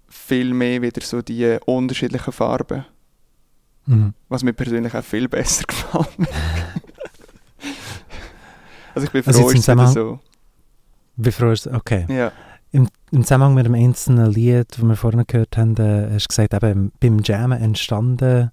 viel 0.09 0.55
mehr 0.55 0.83
wieder 0.83 1.01
so 1.03 1.23
die 1.23 1.59
unterschiedlichen 1.67 2.33
Farben, 2.33 2.85
Mhm. 3.87 4.15
was 4.31 4.43
mir 4.43 4.55
persönlich 4.55 4.95
auch 4.95 5.05
viel 5.05 5.29
besser 5.29 5.65
gefällt. 5.69 6.09
also 8.95 9.07
ich 9.07 9.13
bin 9.13 9.23
Also 9.27 9.41
froh, 9.43 9.51
im 9.51 9.57
ist 9.57 9.65
so. 9.93 10.21
Ist 11.17 11.67
Okay. 11.67 12.07
Ja. 12.09 12.33
Im, 12.73 12.89
Im 13.13 13.23
Zusammenhang 13.23 13.55
mit 13.55 13.67
dem 13.67 13.75
einzelnen 13.75 14.33
Lied, 14.33 14.67
das 14.71 14.83
wir 14.83 14.97
vorhin 14.97 15.23
gehört 15.27 15.57
haben, 15.57 15.77
äh, 15.77 16.11
hast 16.15 16.25
du 16.25 16.29
gesagt, 16.29 16.55
eben 16.65 16.93
beim 17.01 17.19
Jammen 17.21 17.61
entstanden, 17.61 18.51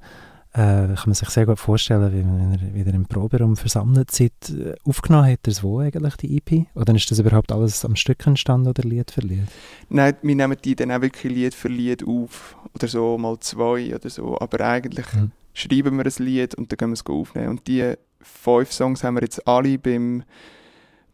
äh, 0.54 0.88
kann 0.96 0.98
man 1.06 1.14
sich 1.14 1.30
sehr 1.30 1.46
gut 1.46 1.60
vorstellen, 1.60 2.12
wie 2.14 2.24
man 2.24 2.40
wenn 2.40 2.68
ihr 2.68 2.74
wieder 2.74 2.94
im 2.94 3.06
Proberaum 3.06 3.56
versammelt 3.56 4.12
seid. 4.12 4.34
Äh, 4.50 4.76
Aufgenommen 4.84 5.32
hat 5.32 5.40
er 5.44 5.52
es 5.52 5.64
wo 5.64 5.80
eigentlich, 5.80 6.18
die 6.18 6.38
EP? 6.38 6.68
Oder 6.76 6.94
ist 6.94 7.10
das 7.10 7.20
überhaupt 7.20 7.54
alles 7.54 7.86
am 7.86 7.96
Stück 7.96 8.28
entstanden 8.28 8.68
oder 8.68 8.84
Lied 8.84 9.12
für 9.12 9.22
Lied? 9.22 9.48
Nein, 9.90 10.16
wir 10.22 10.36
nehmen 10.36 10.58
die 10.62 10.76
dann 10.76 10.92
auch 10.92 11.02
wirklich 11.02 11.34
Lied 11.34 11.56
für 11.56 11.70
Lied 11.70 12.06
auf. 12.06 12.58
Oder 12.76 12.88
so 12.90 13.18
mal 13.18 13.40
zwei 13.40 13.96
oder 13.96 14.10
so. 14.10 14.38
Aber 14.40 14.60
eigentlich 14.62 15.06
Mhm. 15.14 15.32
schreiben 15.54 15.98
wir 15.98 16.06
ein 16.06 16.26
Lied 16.26 16.56
und 16.56 16.70
dann 16.72 16.78
gehen 16.78 16.90
wir 16.90 16.94
es 16.94 17.06
aufnehmen. 17.06 17.50
Und 17.50 17.68
die 17.68 17.94
fünf 18.20 18.74
Songs 18.74 19.06
haben 19.06 19.16
wir 19.16 19.22
jetzt 19.22 19.48
alle 19.48 19.78
beim, 19.78 20.24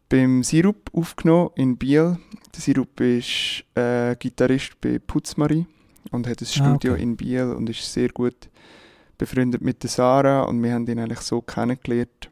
beim 0.10 0.42
Sirup 0.42 0.90
aufgenommen 0.94 1.52
in 1.56 1.78
Biel. 1.78 2.18
Der 2.56 2.62
Sirup 2.62 3.00
ist 3.02 3.64
äh, 3.76 4.16
Gitarrist 4.16 4.82
bei 4.82 4.98
Putzmarie 4.98 5.68
und 6.10 6.26
hat 6.28 6.42
ein 6.42 6.46
Studio 6.48 6.94
okay. 6.94 7.04
in 7.04 7.16
Biel 7.18 7.54
und 7.56 7.70
ist 7.70 7.94
sehr 7.94 8.10
gut 8.10 8.50
befreundet 9.18 9.62
mit 9.62 9.84
der 9.84 9.90
Sarah 9.90 10.44
und 10.44 10.62
wir 10.62 10.74
haben 10.74 10.88
ihn 10.88 11.00
eigentlich 11.00 11.22
so 11.22 11.42
kennengelernt. 11.42 12.30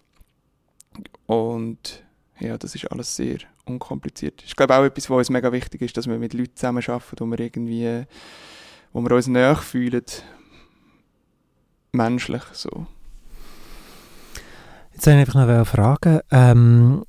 Und 1.26 2.04
ja, 2.40 2.58
das 2.58 2.76
ist 2.76 2.92
alles 2.92 3.16
sehr 3.16 3.40
unkompliziert. 3.66 4.44
Ich 4.46 4.56
glaube 4.56 4.76
auch 4.76 4.84
etwas, 4.84 5.10
was 5.10 5.18
uns 5.18 5.30
mega 5.30 5.52
wichtig 5.52 5.82
ist, 5.82 5.98
dass 5.98 6.08
wir 6.08 6.18
mit 6.18 6.34
Leuten 6.34 6.56
zusammenarbeiten, 6.56 7.20
wo 7.20 7.26
wir 7.26 7.40
irgendwie, 7.40 8.04
wo 8.94 9.02
wir 9.02 9.12
uns 9.12 9.28
näher 9.28 9.56
fühlen. 9.56 10.06
Menschlich 11.92 12.44
so. 12.52 12.88
Jetzt 14.94 15.08
wollte 15.08 15.22
ich 15.22 15.36
einfach 15.36 15.58
noch 15.58 15.68
fragen, 15.68 16.20
ähm, 16.32 17.04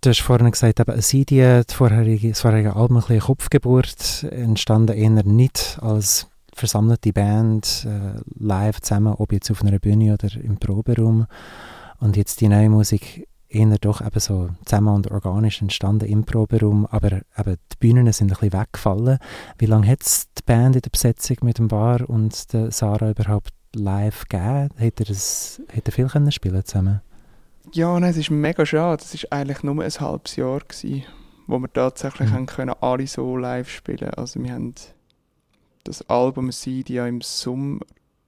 du 0.00 0.10
hast 0.10 0.20
vorhin 0.20 0.50
gesagt, 0.50 0.80
eben, 0.80 1.00
CD, 1.00 1.62
das 1.66 1.74
vorherige, 1.74 2.28
das 2.28 2.40
vorherige 2.40 2.76
Album, 2.76 2.98
ein 2.98 3.00
bisschen 3.00 3.20
Kopfgeburt, 3.20 4.24
entstanden 4.30 4.96
eher 4.96 5.10
nicht 5.24 5.78
als 5.80 6.28
versammelte 6.56 7.12
Band, 7.12 7.86
äh, 7.86 8.20
live 8.38 8.80
zusammen, 8.80 9.14
ob 9.14 9.32
jetzt 9.32 9.50
auf 9.50 9.62
einer 9.62 9.78
Bühne 9.78 10.14
oder 10.14 10.34
im 10.36 10.56
Proberaum. 10.58 11.26
Und 12.00 12.16
jetzt 12.16 12.40
die 12.40 12.48
neue 12.48 12.68
Musik 12.70 13.28
eher 13.48 13.78
doch 13.78 14.00
eben 14.04 14.20
so 14.20 14.48
zusammen 14.64 14.94
und 14.94 15.10
organisch 15.10 15.62
entstanden 15.62 16.06
im 16.08 16.24
Proberaum, 16.24 16.86
aber 16.86 17.20
eben 17.38 17.56
die 17.72 17.76
Bühnen 17.78 18.12
sind 18.12 18.32
ein 18.32 18.38
bisschen 18.38 18.52
weggefallen. 18.60 19.18
Wie 19.58 19.66
lange 19.66 19.86
hat 19.86 20.02
es 20.02 20.26
die 20.32 20.42
Band 20.44 20.76
in 20.76 20.82
der 20.82 20.90
Besetzung 20.90 21.36
mit 21.42 21.58
dem 21.58 21.68
Bar 21.68 22.08
und 22.08 22.52
der 22.52 22.70
Sarah 22.70 23.10
überhaupt 23.10 23.52
live 23.74 24.24
gegeben? 24.28 24.70
Hat 24.78 25.00
er, 25.00 25.06
das, 25.06 25.60
hat 25.74 25.86
er 25.86 25.92
viel 25.92 26.08
können 26.08 26.32
spielen 26.32 26.64
zusammen? 26.64 27.00
Ja, 27.72 27.98
nein, 27.98 28.10
es 28.10 28.16
ist 28.16 28.30
mega 28.30 28.64
schade. 28.64 29.02
Es 29.02 29.22
war 29.24 29.38
eigentlich 29.38 29.62
nur 29.62 29.82
ein 29.82 29.90
halbes 29.90 30.36
Jahr, 30.36 30.60
gewesen, 30.60 31.04
wo 31.46 31.58
wir 31.58 31.72
tatsächlich 31.72 32.30
Mhm. 32.30 32.34
haben 32.34 32.46
können, 32.46 32.74
alle 32.80 33.06
so 33.06 33.36
live 33.36 33.68
spielen 33.68 34.10
Also 34.10 34.42
wir 34.42 34.52
haben 34.52 34.74
das 35.86 36.08
Album 36.08 36.50
CD 36.52 36.94
ja 36.94 37.06
im 37.06 37.20
Sommer 37.20 37.80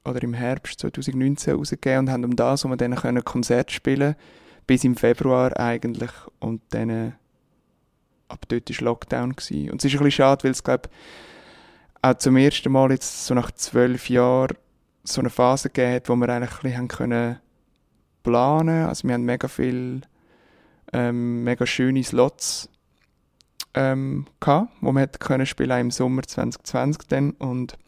oder 0.05 0.23
im 0.23 0.35
Herbst 0.35 0.81
2019 0.81 1.55
rausgegeben 1.55 2.01
und 2.01 2.11
haben 2.11 2.25
um 2.25 2.37
das, 2.37 2.64
wo 2.64 2.75
dann 2.75 2.94
können 2.94 3.25
Konzert 3.25 3.71
spielen 3.71 4.14
bis 4.66 4.85
im 4.85 4.97
Februar 4.97 5.59
eigentlich 5.59 6.11
und 6.40 6.61
dann 6.71 6.90
äh, 6.90 7.12
ab 8.29 8.44
dort 8.49 8.71
war 8.71 8.85
Lockdown. 8.85 9.35
Gewesen. 9.35 9.71
Und 9.71 9.81
es 9.81 9.87
ist 9.87 9.99
ein 9.99 10.05
bisschen 10.05 10.11
schade, 10.12 10.44
weil 10.44 10.51
es 10.53 10.62
glaube 10.62 10.88
auch 12.03 12.14
zum 12.14 12.37
ersten 12.37 12.71
Mal 12.71 12.92
jetzt 12.92 13.27
so 13.27 13.35
nach 13.35 13.51
zwölf 13.51 14.09
Jahren 14.09 14.57
so 15.03 15.21
eine 15.21 15.31
Phase 15.31 15.71
gegeben 15.71 15.94
hat, 15.94 16.09
wo 16.09 16.16
wir 16.16 16.29
eigentlich 16.29 16.51
ein 16.51 16.59
bisschen 16.62 16.79
haben 16.79 16.88
können 16.88 17.40
planen. 18.23 18.87
Also 18.87 19.09
wir 19.09 19.14
haben 19.14 19.25
mega 19.25 19.49
viel, 19.49 20.03
ähm, 20.92 21.44
mega 21.44 21.66
schöne 21.66 22.05
Slots 22.05 22.68
ähm, 23.78 24.26
gehabt, 24.40 24.72
wo 24.80 24.90
wir 24.92 25.00
hätten 25.00 25.20
können 25.20 25.46
spielen 25.46 25.80
im 25.80 25.90
Sommer 25.92 26.22
2020 26.22 27.06
dann 27.08 27.30
und 27.32 27.78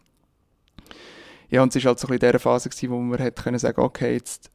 ja, 1.50 1.64
und 1.64 1.74
es 1.74 1.83
war 1.83 1.88
halt 1.90 1.98
so 1.98 2.07
ein 2.07 2.11
bisschen 2.11 2.29
in 2.29 2.33
dieser 2.33 2.38
Phase, 2.38 2.68
gewesen, 2.68 2.90
wo 2.90 3.00
wir 3.00 3.18
hätten 3.18 3.42
können 3.42 3.59
sagen, 3.59 3.81
okay, 3.81 4.12
jetzt 4.12 4.50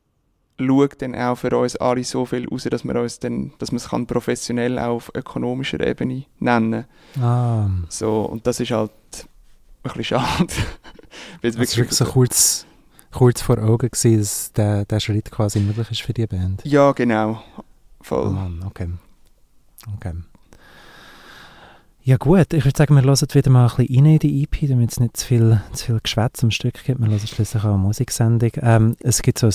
schaut 0.57 1.01
dann 1.01 1.13
auch 1.13 1.35
für 1.35 1.57
uns 1.57 1.75
alle 1.75 2.05
so 2.05 2.25
viel 2.25 2.47
raus, 2.47 2.63
dass 2.63 2.85
man 2.85 2.95
uns 2.95 3.19
dann, 3.19 3.51
dass 3.57 3.73
man 3.73 3.77
es 3.77 3.89
kann 3.89 4.07
professionell 4.07 4.79
auch 4.79 4.95
auf 4.95 5.11
ökonomischer 5.13 5.85
Ebene 5.85 6.23
nennen. 6.39 6.85
Ah, 7.19 7.67
So, 7.89 8.21
und 8.21 8.47
das 8.47 8.61
ist 8.61 8.71
halt 8.71 8.91
ein 9.11 9.27
bisschen 9.83 10.03
schade. 10.05 10.47
Es 11.41 11.57
war 11.57 11.61
wirklich 11.61 11.91
so 11.91 12.05
kurz, 12.05 12.65
kurz 13.11 13.41
vor 13.41 13.57
Augen, 13.57 13.89
gewesen, 13.89 14.19
dass 14.19 14.51
der, 14.53 14.85
der 14.85 14.99
Schritt 14.99 15.31
quasi 15.31 15.59
möglich 15.59 15.91
ist 15.91 16.01
für 16.01 16.13
die 16.13 16.27
Band. 16.27 16.61
Ja, 16.65 16.91
genau. 16.91 17.41
Voll. 18.01 18.27
Oh 18.27 18.31
Mann, 18.31 18.63
okay. 18.65 18.89
okay. 19.95 20.13
Ja 22.07 22.17
gut, 22.17 22.53
ich 22.53 22.63
würde 22.63 22.77
sagen, 22.77 22.93
wir 22.93 23.01
hören 23.01 23.17
wieder 23.17 23.49
mal 23.49 23.63
ein 23.67 23.75
bisschen 23.77 24.05
rein 24.05 24.13
in 24.13 24.19
die 24.19 24.43
EP, 24.43 24.69
damit 24.69 24.91
es 24.91 24.99
nicht 24.99 25.17
zu 25.17 25.25
viel, 25.25 25.59
zu 25.73 25.85
viel 25.85 25.99
Geschwätz 26.03 26.43
am 26.43 26.51
Stück 26.51 26.83
gibt. 26.83 27.01
Wir 27.01 27.07
hören 27.07 27.19
schließlich 27.19 27.63
auch 27.63 27.69
eine 27.69 27.79
Musiksendung. 27.79 28.51
Ähm, 28.57 28.95
es 28.99 29.23
gibt 29.23 29.39
so 29.39 29.47
ein, 29.47 29.53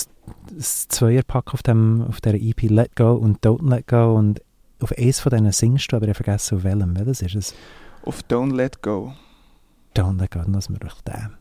ein 0.50 0.58
Zweierpack 0.58 1.54
auf, 1.54 1.62
dem, 1.62 2.04
auf 2.08 2.20
dieser 2.20 2.34
EP, 2.34 2.62
Let 2.62 2.96
Go 2.96 3.12
und 3.12 3.46
Don't 3.46 3.70
Let 3.70 3.86
Go. 3.86 4.16
Und 4.16 4.42
auf 4.80 4.90
eins 4.98 5.20
von 5.20 5.30
denen 5.30 5.52
singst 5.52 5.92
du, 5.92 5.96
aber 5.96 6.06
ich 6.06 6.08
habe 6.08 6.24
vergessen, 6.24 6.56
auf 6.56 6.64
welchem. 6.64 6.98
Welches 6.98 7.22
ist 7.22 7.34
es? 7.36 7.54
Auf 8.02 8.20
Don't 8.28 8.52
Let 8.52 8.82
Go. 8.82 9.12
Don't 9.96 10.18
Let 10.18 10.32
Go, 10.32 10.40
dann 10.40 10.52
lassen 10.52 10.72
wir 10.72 10.80
doch 10.80 11.00
den. 11.02 11.39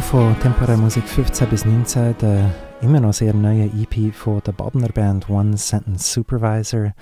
Von 0.00 0.38
Temporär 0.40 0.76
Musik 0.76 1.04
15 1.04 1.48
bis 1.48 1.64
19, 1.64 2.18
der 2.18 2.50
immer 2.80 2.98
noch 2.98 3.12
sehr 3.12 3.32
neue 3.32 3.66
EP 3.66 4.12
von 4.12 4.40
der 4.44 4.52
Babner 4.52 4.88
Band 4.88 5.28
One 5.28 5.56
Sentence 5.56 6.12
Supervisor. 6.12 6.94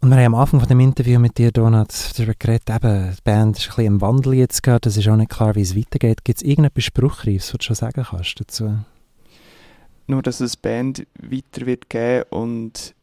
Und 0.00 0.10
wir 0.10 0.16
haben 0.16 0.34
am 0.34 0.40
Anfang 0.40 0.60
von 0.60 0.68
dem 0.68 0.80
Interview 0.80 1.18
mit 1.18 1.36
dir, 1.36 1.50
Donat, 1.50 2.16
darüber 2.16 2.32
geredet, 2.38 2.70
eben, 2.70 3.10
die 3.10 3.22
Band 3.22 3.58
ist 3.58 3.64
ein 3.64 3.68
bisschen 3.68 3.84
im 3.86 4.00
Wandel 4.00 4.34
jetzt 4.34 4.62
gerade, 4.62 4.88
es 4.88 4.96
ist 4.96 5.08
auch 5.08 5.16
nicht 5.16 5.30
klar, 5.30 5.54
wie 5.54 5.60
es 5.60 5.76
weitergeht. 5.76 6.24
Gibt 6.24 6.38
es 6.38 6.42
irgendetwas 6.42 6.84
Spruchreifs, 6.84 7.52
was 7.52 7.58
du 7.58 7.64
schon 7.64 7.76
sagen 7.76 8.06
kannst 8.08 8.40
dazu? 8.40 8.78
Nur, 10.06 10.22
dass 10.22 10.40
es 10.40 10.56
Band 10.56 11.06
weiter 11.20 11.66
wird 11.66 11.90
geben 11.90 12.24
und 12.30 12.94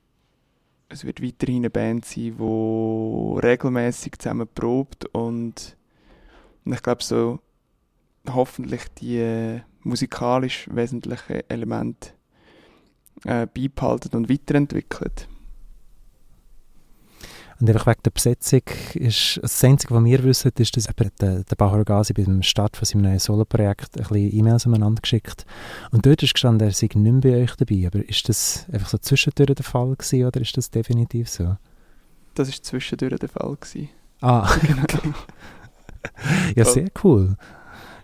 es 0.89 1.05
wird 1.05 1.21
weiterhin 1.21 1.57
eine 1.57 1.69
Band 1.69 2.05
sein, 2.05 2.35
die 2.37 3.39
regelmäßig 3.39 4.17
zusammen 4.17 4.47
probt 4.55 5.05
und 5.13 5.75
ich 6.65 6.81
glaube 6.81 7.03
so 7.03 7.39
hoffentlich 8.33 8.83
die 8.99 9.17
äh, 9.17 9.61
musikalisch 9.83 10.67
wesentlichen 10.71 11.41
Elemente 11.49 12.09
äh, 13.25 13.47
beibehalten 13.47 14.15
und 14.15 14.29
weiterentwickelt. 14.29 15.27
Und 17.59 17.67
einfach 17.69 17.87
wegen 17.87 18.03
der 18.03 18.11
Besetzung 18.11 18.61
ist 18.93 19.39
das 19.41 19.63
Einzige, 19.63 19.95
was 19.95 20.03
wir 20.03 20.23
wissen, 20.23 20.51
ist, 20.59 20.77
dass 20.77 20.87
eben 20.87 21.09
der, 21.19 21.43
der 21.43 21.55
Bahar 21.55 21.83
Ghazi 21.83 22.13
beim 22.13 22.43
Start 22.43 22.77
von 22.77 22.85
seinem 22.85 23.01
neuen 23.01 23.17
Solo-Projekt 23.17 23.97
ein 23.97 24.03
bisschen 24.03 24.37
E-Mails 24.37 24.67
umeinander 24.67 25.01
geschickt 25.01 25.45
Und 25.91 26.05
dort 26.05 26.21
ist 26.21 26.33
gestanden, 26.35 26.67
er 26.67 26.73
sei 26.73 26.89
nicht 26.93 27.03
mehr 27.03 27.21
bei 27.21 27.43
euch 27.43 27.55
dabei. 27.55 27.87
Aber 27.87 28.07
ist 28.07 28.29
das 28.29 28.67
einfach 28.71 28.89
so 28.89 28.99
zwischendurch 28.99 29.55
der 29.55 29.65
Fall 29.65 29.95
gewesen, 29.95 30.25
oder 30.25 30.39
ist 30.39 30.55
das 30.55 30.69
definitiv 30.69 31.29
so? 31.29 31.57
Das 32.35 32.47
war 32.49 32.61
zwischendurch 32.61 33.17
der 33.17 33.29
Fall. 33.29 33.57
Gewesen. 33.59 33.89
Ah, 34.21 34.47
Genau. 34.61 35.15
ja, 36.55 36.63
sehr 36.63 36.89
cool. 37.03 37.35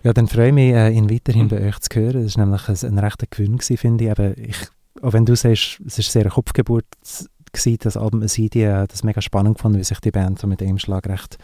Ja, 0.04 0.14
dann 0.14 0.28
freue 0.28 0.48
ich 0.48 0.54
mich, 0.54 0.74
äh, 0.74 0.92
ihn 0.92 1.10
weiterhin 1.10 1.48
bei 1.48 1.66
euch 1.66 1.80
zu 1.80 2.00
hören. 2.00 2.24
Das 2.24 2.38
war 2.38 2.46
nämlich 2.46 2.68
ein, 2.68 2.90
ein 2.90 3.00
rechter 3.00 3.26
Gewinn, 3.30 3.58
gewesen, 3.58 3.78
finde 3.78 4.04
ich. 4.04 4.12
Aber 4.12 4.38
ich. 4.38 4.58
Auch 5.02 5.14
wenn 5.14 5.26
du 5.26 5.36
sagst, 5.36 5.82
es 5.86 5.98
war 5.98 6.04
sehr 6.04 6.22
eine 6.22 6.32
Kopfgeburt, 6.32 6.86
gewesen, 7.54 7.78
das 7.82 7.98
Album 7.98 8.22
Asidia, 8.22 8.84
äh, 8.84 8.88
das 8.88 9.04
mega 9.04 9.22
spannend 9.22 9.58
gefunden, 9.58 9.80
wie 9.80 9.84
sich 9.84 10.00
die 10.00 10.12
Band 10.12 10.40
so 10.40 10.48
mit 10.48 10.62
einem 10.62 10.80
Schlag 10.80 11.08
recht, 11.08 11.38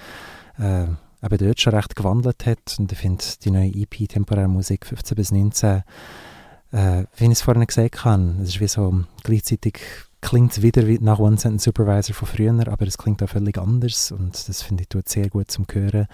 äh, 0.58 0.84
eben 0.84 1.38
dort 1.38 1.60
schon 1.60 1.74
recht 1.74 1.96
gewandelt 1.96 2.46
hat. 2.46 2.76
Und 2.80 2.92
ich 2.92 2.98
finde 2.98 3.24
die 3.44 3.52
neue 3.52 3.70
EP 3.70 4.08
Temporär 4.10 4.48
Musik 4.48 4.86
15 4.86 5.16
bis 5.16 5.32
19, 5.32 5.84
äh, 6.72 7.04
wie 7.18 7.26
ich 7.26 7.32
es 7.32 7.42
vorhin 7.42 7.66
gesagt 7.66 8.04
habe, 8.04 8.36
es 8.42 8.50
ist 8.50 8.60
wie 8.60 8.68
so 8.68 9.04
gleichzeitig 9.24 9.80
klingt 10.22 10.52
es 10.52 10.62
wieder 10.62 10.86
wie 10.86 11.00
nach 11.00 11.20
One 11.20 11.38
Sentence 11.38 11.64
Supervisor 11.64 12.14
von 12.14 12.28
früher, 12.28 12.68
aber 12.68 12.86
es 12.86 12.98
klingt 12.98 13.24
auch 13.24 13.30
völlig 13.30 13.58
anders 13.58 14.12
und 14.12 14.50
das 14.50 14.62
finde 14.62 14.84
ich 14.84 14.90
tut 14.90 15.08
sehr 15.08 15.30
gut 15.30 15.50
zum 15.50 15.66
Hören. 15.72 16.08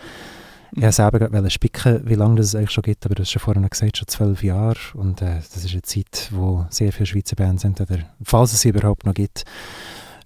Ich 0.71 0.81
wollte 0.81 0.95
selber 0.95 1.19
gerade 1.19 1.49
spicken, 1.49 2.01
wie 2.05 2.15
lange 2.15 2.35
das 2.35 2.47
es 2.47 2.55
eigentlich 2.55 2.71
schon 2.71 2.81
gibt, 2.81 3.05
aber 3.05 3.15
du 3.15 3.21
hast 3.21 3.31
schon 3.31 3.41
vorhin 3.41 3.67
gesagt, 3.67 3.97
schon 3.97 4.07
zwölf 4.07 4.43
Jahre 4.43 4.77
und 4.93 5.21
äh, 5.21 5.35
das 5.35 5.63
ist 5.63 5.71
eine 5.71 5.81
Zeit, 5.83 6.29
wo 6.31 6.65
sehr 6.69 6.91
viele 6.91 7.05
Schweizer 7.05 7.35
Bands 7.35 7.61
sind, 7.61 7.79
oder 7.79 7.99
falls 8.23 8.53
es 8.53 8.61
sie 8.61 8.69
überhaupt 8.69 9.05
noch 9.05 9.13
gibt, 9.13 9.45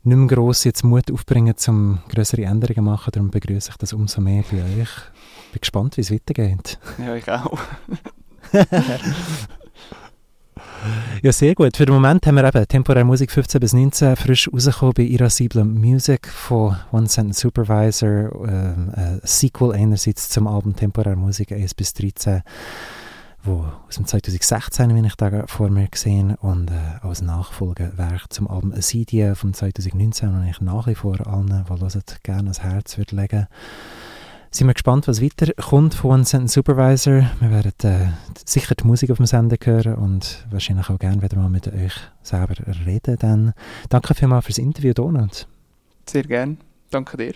nicht 0.04 0.18
mehr 0.18 0.28
gross 0.28 0.64
jetzt 0.64 0.84
Mut 0.84 1.12
aufbringen, 1.12 1.56
um 1.68 2.00
größere 2.10 2.44
Änderungen 2.44 2.76
zu 2.76 2.82
machen, 2.82 3.12
darum 3.12 3.32
begrüße 3.32 3.72
ich 3.72 3.78
das 3.78 3.94
umso 3.94 4.22
mehr 4.22 4.44
bei 4.50 4.58
euch. 4.58 4.90
Bin 5.52 5.62
gespannt, 5.62 5.98
wie 5.98 6.02
es 6.02 6.12
weitergeht. 6.12 6.80
Ja, 6.98 7.16
ich 7.16 7.30
auch. 7.30 7.60
Ja, 11.22 11.32
sehr 11.32 11.56
gut. 11.56 11.76
Für 11.76 11.86
den 11.86 11.96
Moment 11.96 12.26
haben 12.26 12.36
wir 12.36 12.46
eben 12.46 12.68
temporär 12.68 13.04
Musik 13.04 13.32
15 13.32 13.60
bis 13.60 13.74
19 13.74 14.16
frisch 14.16 14.50
rausgekommen 14.52 14.94
bei 14.96 15.04
Irascible 15.04 15.66
Music 15.66 16.28
von 16.28 16.78
One 16.92 17.08
Sentence 17.08 17.40
Supervisor. 17.42 18.32
Ähm, 18.48 18.92
ein 18.94 19.20
Sequel 19.24 19.74
einerseits 19.74 20.30
zum 20.30 20.48
Album 20.48 20.76
Temporär 20.76 21.16
Musik 21.16 21.52
1 21.52 21.74
bis 21.74 21.94
13, 21.94 22.42
wo 23.44 23.66
aus 23.88 23.96
dem 23.96 24.06
2016, 24.06 24.96
wie 24.96 25.06
ich 25.06 25.16
da 25.16 25.46
vor 25.48 25.70
mir 25.70 25.88
gesehen 25.88 26.36
und 26.36 26.72
äh, 26.72 27.06
als 27.06 27.22
Nachfolgewerk 27.22 28.32
zum 28.32 28.48
Album 28.48 28.72
Asidia 28.72 29.36
vom 29.36 29.54
2019, 29.54 30.30
und 30.30 30.48
ich 30.48 30.62
nach 30.62 30.88
wie 30.88 30.96
vor 30.96 31.28
allen, 31.28 31.48
die 31.48 31.70
hören, 31.70 32.02
gerne 32.24 32.40
ans 32.40 32.62
Herz 32.62 32.98
würde 32.98 33.16
legen 33.16 33.48
sind 34.52 34.68
wir 34.68 34.74
gespannt, 34.74 35.08
was 35.08 35.22
weiterkommt 35.22 35.94
von 35.94 36.12
One 36.12 36.26
Sentence 36.26 36.54
Supervisor. 36.54 37.30
Wir 37.40 37.52
werden 37.52 37.74
äh, 37.84 38.08
sicher 38.46 38.76
die 38.76 38.86
Musik 38.86 39.12
auf 39.12 39.18
dem 39.18 39.26
Sender 39.26 39.58
hören 39.64 39.96
und 39.96 40.46
wahrscheinlich 40.50 40.90
auch 40.90 40.98
gerne 40.98 41.22
wieder 41.22 41.38
mal 41.38 41.50
mit 41.50 41.68
euch 41.68 41.94
selber 42.24 42.56
reden. 42.86 43.18
Dann. 43.20 43.54
Danke 43.90 44.16
vielmals 44.16 44.46
fürs 44.46 44.58
Interview, 44.58 44.94
Donald. 44.94 45.48
Sehr 46.08 46.24
gern. 46.24 46.58
Danke 46.90 47.18
dir. 47.18 47.34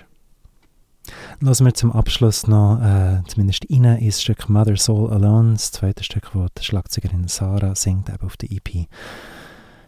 Lassen 1.39 1.65
wir 1.65 1.73
zum 1.73 1.91
Abschluss 1.91 2.47
noch 2.47 2.81
äh, 2.81 3.21
zumindest 3.27 3.67
rein 3.69 3.83
ins 3.97 4.21
Stück 4.21 4.49
Mother 4.49 4.77
Soul 4.77 5.11
Alone, 5.11 5.53
das 5.53 5.71
zweite 5.71 6.03
Stück, 6.03 6.33
wo 6.33 6.47
die 6.57 6.63
Schlagzeugerin 6.63 7.27
Sarah 7.27 7.75
singt, 7.75 8.09
eben 8.09 8.25
auf 8.25 8.37
der 8.37 8.51
EP. 8.51 8.87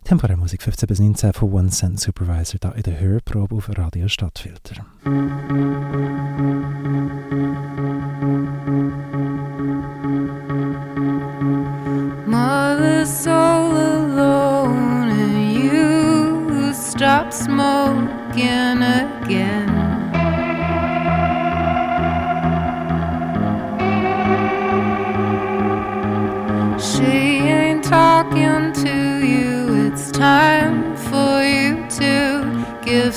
Temporär 0.06 0.38
Musik 0.38 0.62
15 0.62 0.86
bis 0.86 1.00
19 1.00 1.34
von 1.34 1.52
One 1.52 1.70
Cent 1.72 2.00
Supervisor, 2.00 2.60
da 2.60 2.70
in 2.74 2.84
der 2.84 3.00
Hörprobe 3.00 3.56
auf 3.56 3.76
Radio 3.76 4.08
Stadtfilter. 4.08 4.86
Mother 12.28 13.04
soul 13.04 13.76
alone, 13.76 15.10
and 15.10 15.63
you 15.63 16.72
stop 16.72 17.34
smoking 17.34 18.84
again. 18.84 19.75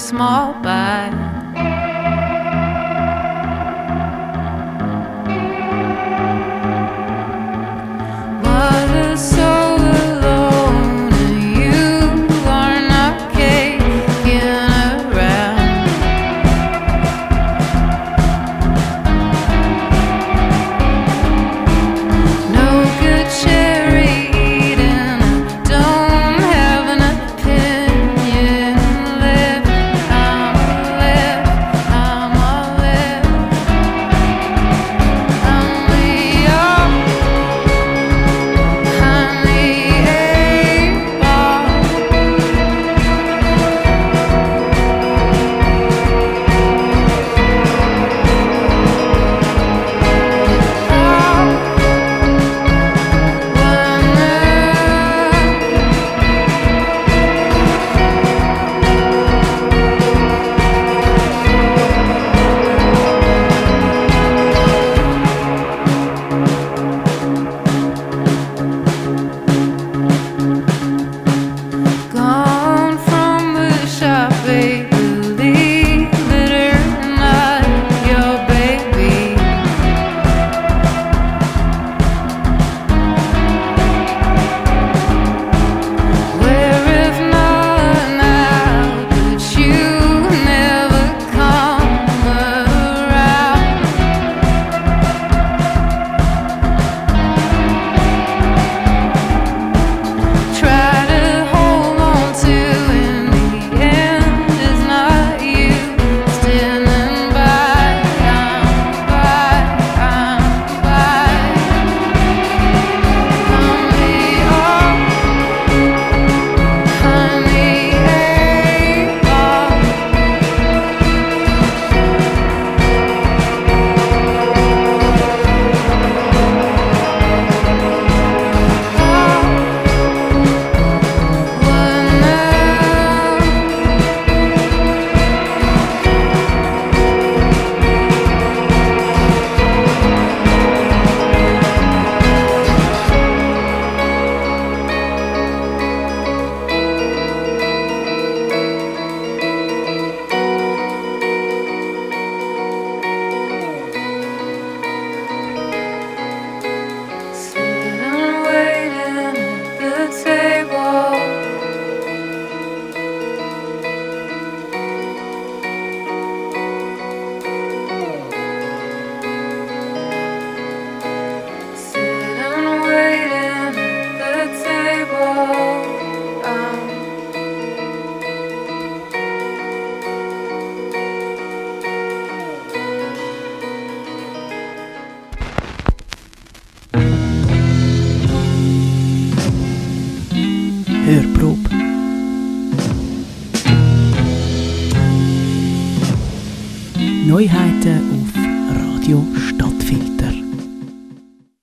small 0.08 0.54
bite. 0.62 1.17